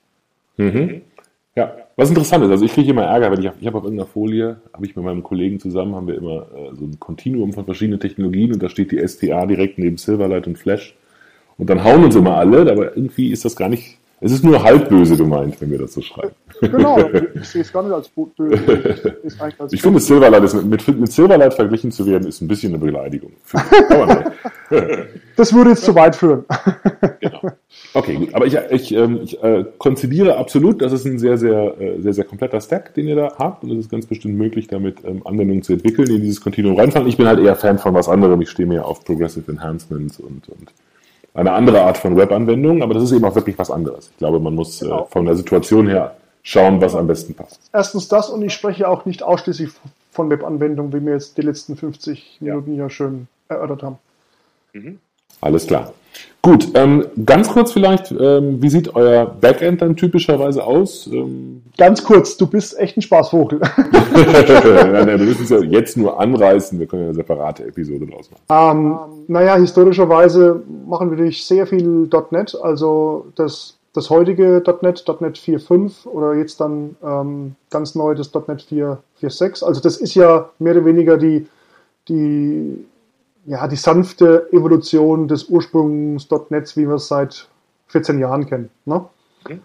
[0.55, 1.01] Mhm.
[1.55, 4.07] Ja, was interessant ist, also ich kriege immer Ärger, wenn ich, ich habe auf irgendeiner
[4.07, 7.65] Folie, habe ich mit meinem Kollegen zusammen, haben wir immer äh, so ein Kontinuum von
[7.65, 10.95] verschiedenen Technologien und da steht die STA direkt neben Silverlight und Flash.
[11.57, 14.61] Und dann hauen uns immer alle, aber irgendwie ist das gar nicht es ist nur
[14.61, 16.35] halb böse gemeint, wenn wir das so schreiben.
[16.61, 16.99] Genau,
[17.33, 19.17] ich sehe es gar nicht als böse.
[19.57, 22.83] Als ich finde, Silverlight ist, mit, mit Silverlight verglichen zu werden, ist ein bisschen eine
[22.83, 23.31] Beleidigung.
[25.35, 26.45] das würde jetzt zu weit führen.
[27.19, 27.41] Genau.
[27.95, 28.33] Okay, gut.
[28.35, 32.13] Aber ich, ich, ähm, ich äh, konzidiere absolut, das ist ein sehr, sehr, äh, sehr,
[32.13, 33.63] sehr kompletter Stack, den ihr da habt.
[33.63, 36.77] Und es ist ganz bestimmt möglich, damit ähm, Anwendungen zu entwickeln, die in dieses Kontinuum
[36.77, 37.07] reinfallen.
[37.07, 38.39] Ich bin halt eher Fan von was anderem.
[38.41, 40.71] Ich stehe mehr auf Progressive Enhancements und, und
[41.33, 44.09] eine andere Art von Web-Anwendung, aber das ist eben auch wirklich was anderes.
[44.09, 45.03] Ich glaube, man muss äh, genau.
[45.03, 47.59] äh, von der Situation her schauen, was am besten passt.
[47.71, 49.69] Erstens das und ich spreche auch nicht ausschließlich
[50.11, 53.97] von Web-Anwendungen, wie wir jetzt die letzten 50 Minuten ja, ja schön erörtert haben.
[54.73, 54.99] Mhm.
[55.39, 55.93] Alles klar.
[56.43, 61.05] Gut, ähm, ganz kurz vielleicht, ähm, wie sieht euer Backend dann typischerweise aus?
[61.05, 63.61] Ähm ganz kurz, du bist echt ein Spaßvogel.
[63.85, 68.31] ja, wir müssen es ja jetzt nur anreißen, wir können ja eine separate Episode draus
[68.31, 68.41] machen.
[68.49, 75.37] Ähm, naja, historischerweise machen wir durch sehr viel .NET, also das, das heutige .NET, .NET
[75.37, 79.63] 4.5 oder jetzt dann ähm, ganz neu das .NET 4.6.
[79.63, 81.45] Also das ist ja mehr oder weniger die,
[82.09, 82.83] die
[83.45, 87.47] ja, die sanfte Evolution des Ursprungs.NETs, wie wir es seit
[87.87, 88.69] 14 Jahren kennen.
[88.85, 89.05] Ne?
[89.43, 89.59] Okay.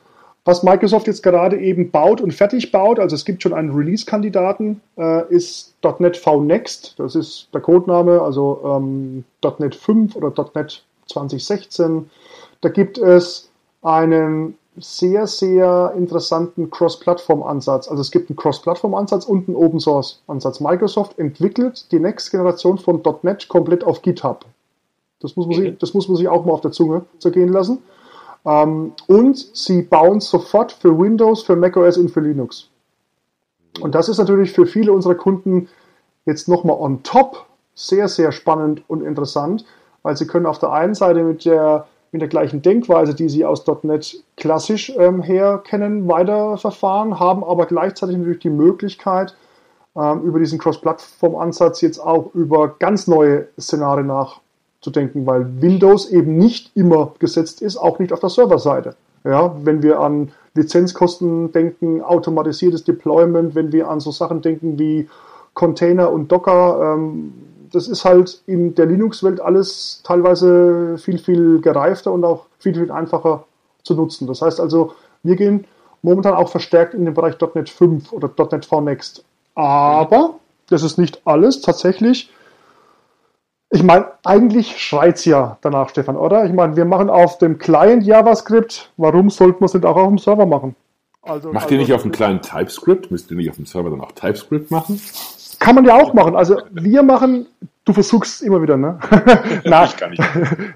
[0.44, 4.80] Was Microsoft jetzt gerade eben baut und fertig baut, also es gibt schon einen Release-Kandidaten,
[4.96, 6.94] äh, ist .NET V Next.
[6.98, 9.24] Das ist der Codename, also ähm,
[9.58, 12.08] .NET 5 oder .NET 2016.
[12.60, 13.50] Da gibt es
[13.82, 17.88] einen sehr, sehr interessanten Cross-Plattform-Ansatz.
[17.88, 20.60] Also es gibt einen Cross-Plattform-Ansatz und einen Open-Source-Ansatz.
[20.60, 24.44] Microsoft entwickelt die nächste Generation von .NET komplett auf GitHub.
[25.20, 27.82] Das muss man, sich, das muss man sich auch mal auf der Zunge zergehen lassen.
[28.44, 32.68] Ähm, und sie bauen sofort für Windows, für macOS und für Linux.
[33.80, 35.68] Und das ist natürlich für viele unserer Kunden
[36.26, 39.64] jetzt nochmal on top sehr, sehr spannend und interessant,
[40.02, 43.44] weil sie können auf der einen Seite mit der mit der gleichen Denkweise, die sie
[43.44, 49.36] aus .NET klassisch ähm, her kennen, weiterverfahren, haben aber gleichzeitig natürlich die Möglichkeit,
[49.96, 56.76] ähm, über diesen Cross-Plattform-Ansatz jetzt auch über ganz neue Szenarien nachzudenken, weil Windows eben nicht
[56.76, 58.94] immer gesetzt ist, auch nicht auf der Serverseite.
[59.24, 65.08] Ja, wenn wir an Lizenzkosten denken, automatisiertes Deployment, wenn wir an so Sachen denken wie
[65.54, 67.32] Container und Docker, ähm,
[67.72, 72.90] das ist halt in der Linux-Welt alles teilweise viel, viel gereifter und auch viel, viel
[72.90, 73.44] einfacher
[73.82, 74.26] zu nutzen.
[74.26, 74.92] Das heißt also,
[75.22, 75.64] wir gehen
[76.02, 79.24] momentan auch verstärkt in den Bereich .NET 5 oder .NET V Next.
[79.54, 80.36] Aber
[80.68, 81.60] das ist nicht alles.
[81.60, 82.30] Tatsächlich,
[83.70, 86.44] ich meine, eigentlich schreit es ja danach, Stefan, oder?
[86.44, 88.92] Ich meine, wir machen auf dem Client JavaScript.
[88.96, 90.76] Warum sollten wir es nicht auch auf dem Server machen?
[91.22, 93.10] Also, Macht also, ihr nicht auf dem Client TypeScript?
[93.10, 95.00] Müsst ihr nicht auf dem Server dann auch TypeScript machen?
[95.58, 96.36] Kann man ja auch machen.
[96.36, 97.46] Also wir machen,
[97.84, 98.98] du versuchst immer wieder, ne?
[99.64, 100.22] Nein, ich kann nicht.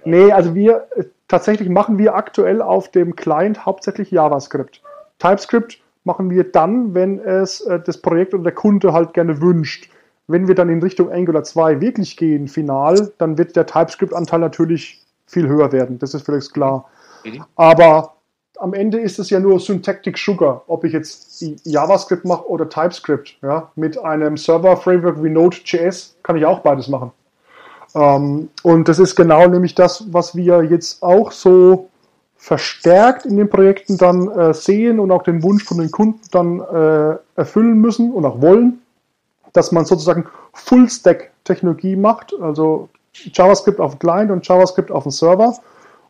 [0.04, 0.86] nee, also wir
[1.28, 4.82] tatsächlich machen wir aktuell auf dem Client hauptsächlich JavaScript.
[5.18, 9.90] TypeScript machen wir dann, wenn es äh, das Projekt oder der Kunde halt gerne wünscht.
[10.26, 15.04] Wenn wir dann in Richtung Angular 2 wirklich gehen, final, dann wird der TypeScript-Anteil natürlich
[15.26, 15.98] viel höher werden.
[15.98, 16.88] Das ist völlig klar.
[17.24, 17.44] Mhm.
[17.56, 18.14] Aber
[18.60, 23.38] am Ende ist es ja nur Syntactic Sugar, ob ich jetzt JavaScript mache oder TypeScript.
[23.42, 23.70] Ja?
[23.74, 27.10] Mit einem Server-Framework wie Node.js kann ich auch beides machen.
[27.94, 31.88] Ähm, und das ist genau nämlich das, was wir jetzt auch so
[32.36, 36.60] verstärkt in den Projekten dann äh, sehen und auch den Wunsch von den Kunden dann
[36.60, 38.80] äh, erfüllen müssen und auch wollen,
[39.54, 45.56] dass man sozusagen Full-Stack-Technologie macht, also JavaScript auf Client und JavaScript auf dem Server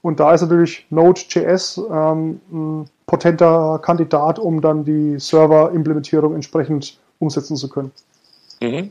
[0.02, 7.56] und da ist natürlich Node.js ähm, ein potenter Kandidat, um dann die Server-Implementierung entsprechend umsetzen
[7.56, 7.92] zu können.
[8.60, 8.90] Mhm.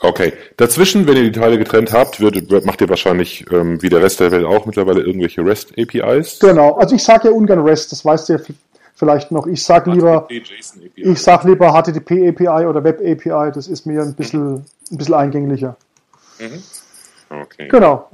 [0.00, 0.32] Okay.
[0.56, 4.18] Dazwischen, wenn ihr die Teile getrennt habt, wird, macht ihr wahrscheinlich ähm, wie der Rest
[4.20, 6.40] der Welt auch mittlerweile irgendwelche REST-APIs?
[6.40, 6.72] Genau.
[6.74, 8.38] Also ich sage ja ungern REST, das weißt du ja
[8.94, 9.46] vielleicht noch.
[9.46, 13.52] Ich sage lieber, ich sag lieber HTTP API oder Web API.
[13.52, 15.76] Das ist mir ein bisschen, ein bisschen eingänglicher.
[16.40, 16.62] Mhm.
[17.42, 17.68] Okay.
[17.68, 18.08] Genau.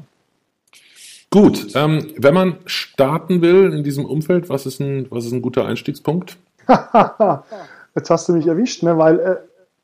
[1.31, 5.43] Gut, ähm, wenn man starten will in diesem Umfeld, was ist ein, was ist ein
[5.43, 6.39] guter Einstiegspunkt?
[7.95, 8.97] Jetzt hast du mich erwischt, ne?
[8.97, 9.37] weil äh,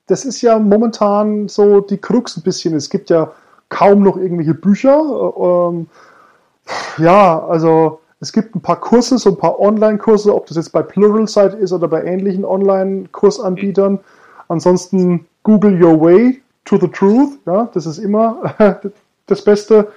[0.06, 2.74] das ist ja momentan so die Krux ein bisschen.
[2.74, 3.32] Es gibt ja
[3.68, 4.98] kaum noch irgendwelche Bücher.
[5.36, 5.86] Äh, ähm,
[6.98, 10.82] ja, also Es gibt ein paar Kurse, so ein paar Online-Kurse, ob das jetzt bei
[10.82, 14.00] Pluralsight ist oder bei ähnlichen Online-Kursanbietern.
[14.48, 18.54] Ansonsten Google Your Way to the Truth, ja, das ist immer
[19.26, 19.88] das Beste.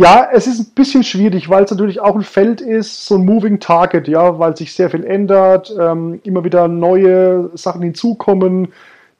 [0.00, 3.24] Ja, es ist ein bisschen schwierig, weil es natürlich auch ein Feld ist, so ein
[3.24, 8.68] Moving Target, ja, weil sich sehr viel ändert, ähm, immer wieder neue Sachen hinzukommen,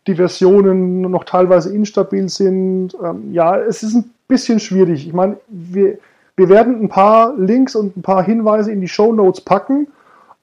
[0.07, 2.97] die Versionen noch teilweise instabil sind.
[3.05, 5.05] Ähm, ja, es ist ein bisschen schwierig.
[5.05, 5.99] Ich meine, wir,
[6.37, 9.89] wir werden ein paar Links und ein paar Hinweise in die Show Notes packen,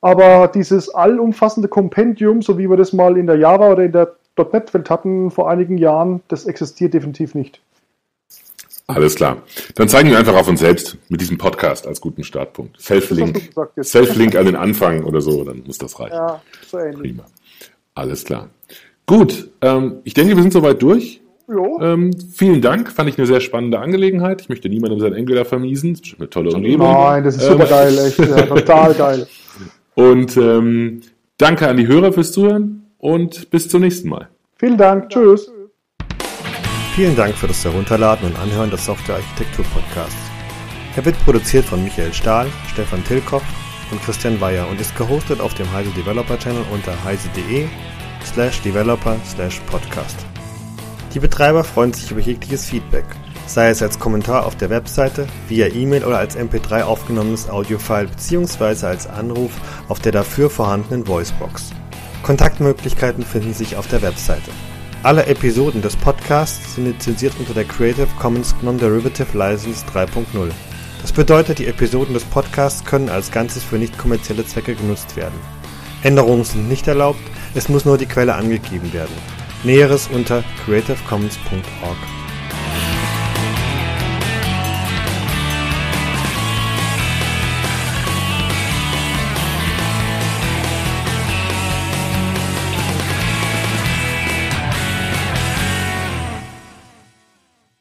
[0.01, 4.13] aber dieses allumfassende Kompendium, so wie wir das mal in der Java oder in der
[4.35, 7.61] .NET-Welt hatten vor einigen Jahren, das existiert definitiv nicht.
[8.87, 9.41] Alles klar.
[9.73, 12.79] Dann zeigen wir einfach auf uns selbst mit diesem Podcast als guten Startpunkt.
[12.79, 13.51] Self-Link.
[13.81, 16.15] Self-Link an den Anfang oder so, dann muss das reichen.
[16.15, 17.13] Ja, so ähnlich.
[17.13, 17.25] Prima.
[17.95, 18.49] Alles klar.
[19.07, 21.21] Gut, ähm, ich denke, wir sind soweit durch.
[21.47, 24.41] Ähm, vielen Dank, fand ich eine sehr spannende Angelegenheit.
[24.41, 25.93] Ich möchte niemandem sein Angular vermiesen.
[25.93, 26.91] Das ist eine tolle Umgebung.
[26.91, 28.19] Nein, das ist super ähm, geil, echt.
[28.19, 29.27] Ja, total geil.
[29.93, 31.01] Und ähm,
[31.37, 34.29] danke an die Hörer fürs Zuhören und bis zum nächsten Mal.
[34.57, 35.09] Vielen Dank.
[35.09, 35.51] Tschüss.
[36.95, 40.15] Vielen Dank für das Herunterladen und Anhören des Software Architektur Podcasts.
[40.95, 43.43] Er wird produziert von Michael Stahl, Stefan Tilkoff
[43.91, 47.67] und Christian Weyer und ist gehostet auf dem Heise Developer Channel unter heise.de
[48.23, 50.25] slash developer slash podcast.
[51.13, 53.03] Die Betreiber freuen sich über jegliches Feedback,
[53.45, 58.85] sei es als Kommentar auf der Webseite, via E-Mail oder als MP3 aufgenommenes Audiofile bzw.
[58.85, 59.51] als Anruf
[59.89, 61.71] auf der dafür vorhandenen Voicebox.
[62.23, 64.49] Kontaktmöglichkeiten finden sich auf der Webseite.
[65.05, 70.49] Alle Episoden des Podcasts sind lizenziert unter der Creative Commons Non-Derivative License 3.0.
[70.99, 75.39] Das bedeutet, die Episoden des Podcasts können als Ganzes für nicht kommerzielle Zwecke genutzt werden.
[76.01, 77.19] Änderungen sind nicht erlaubt,
[77.53, 79.13] es muss nur die Quelle angegeben werden.
[79.63, 82.24] Näheres unter creativecommons.org.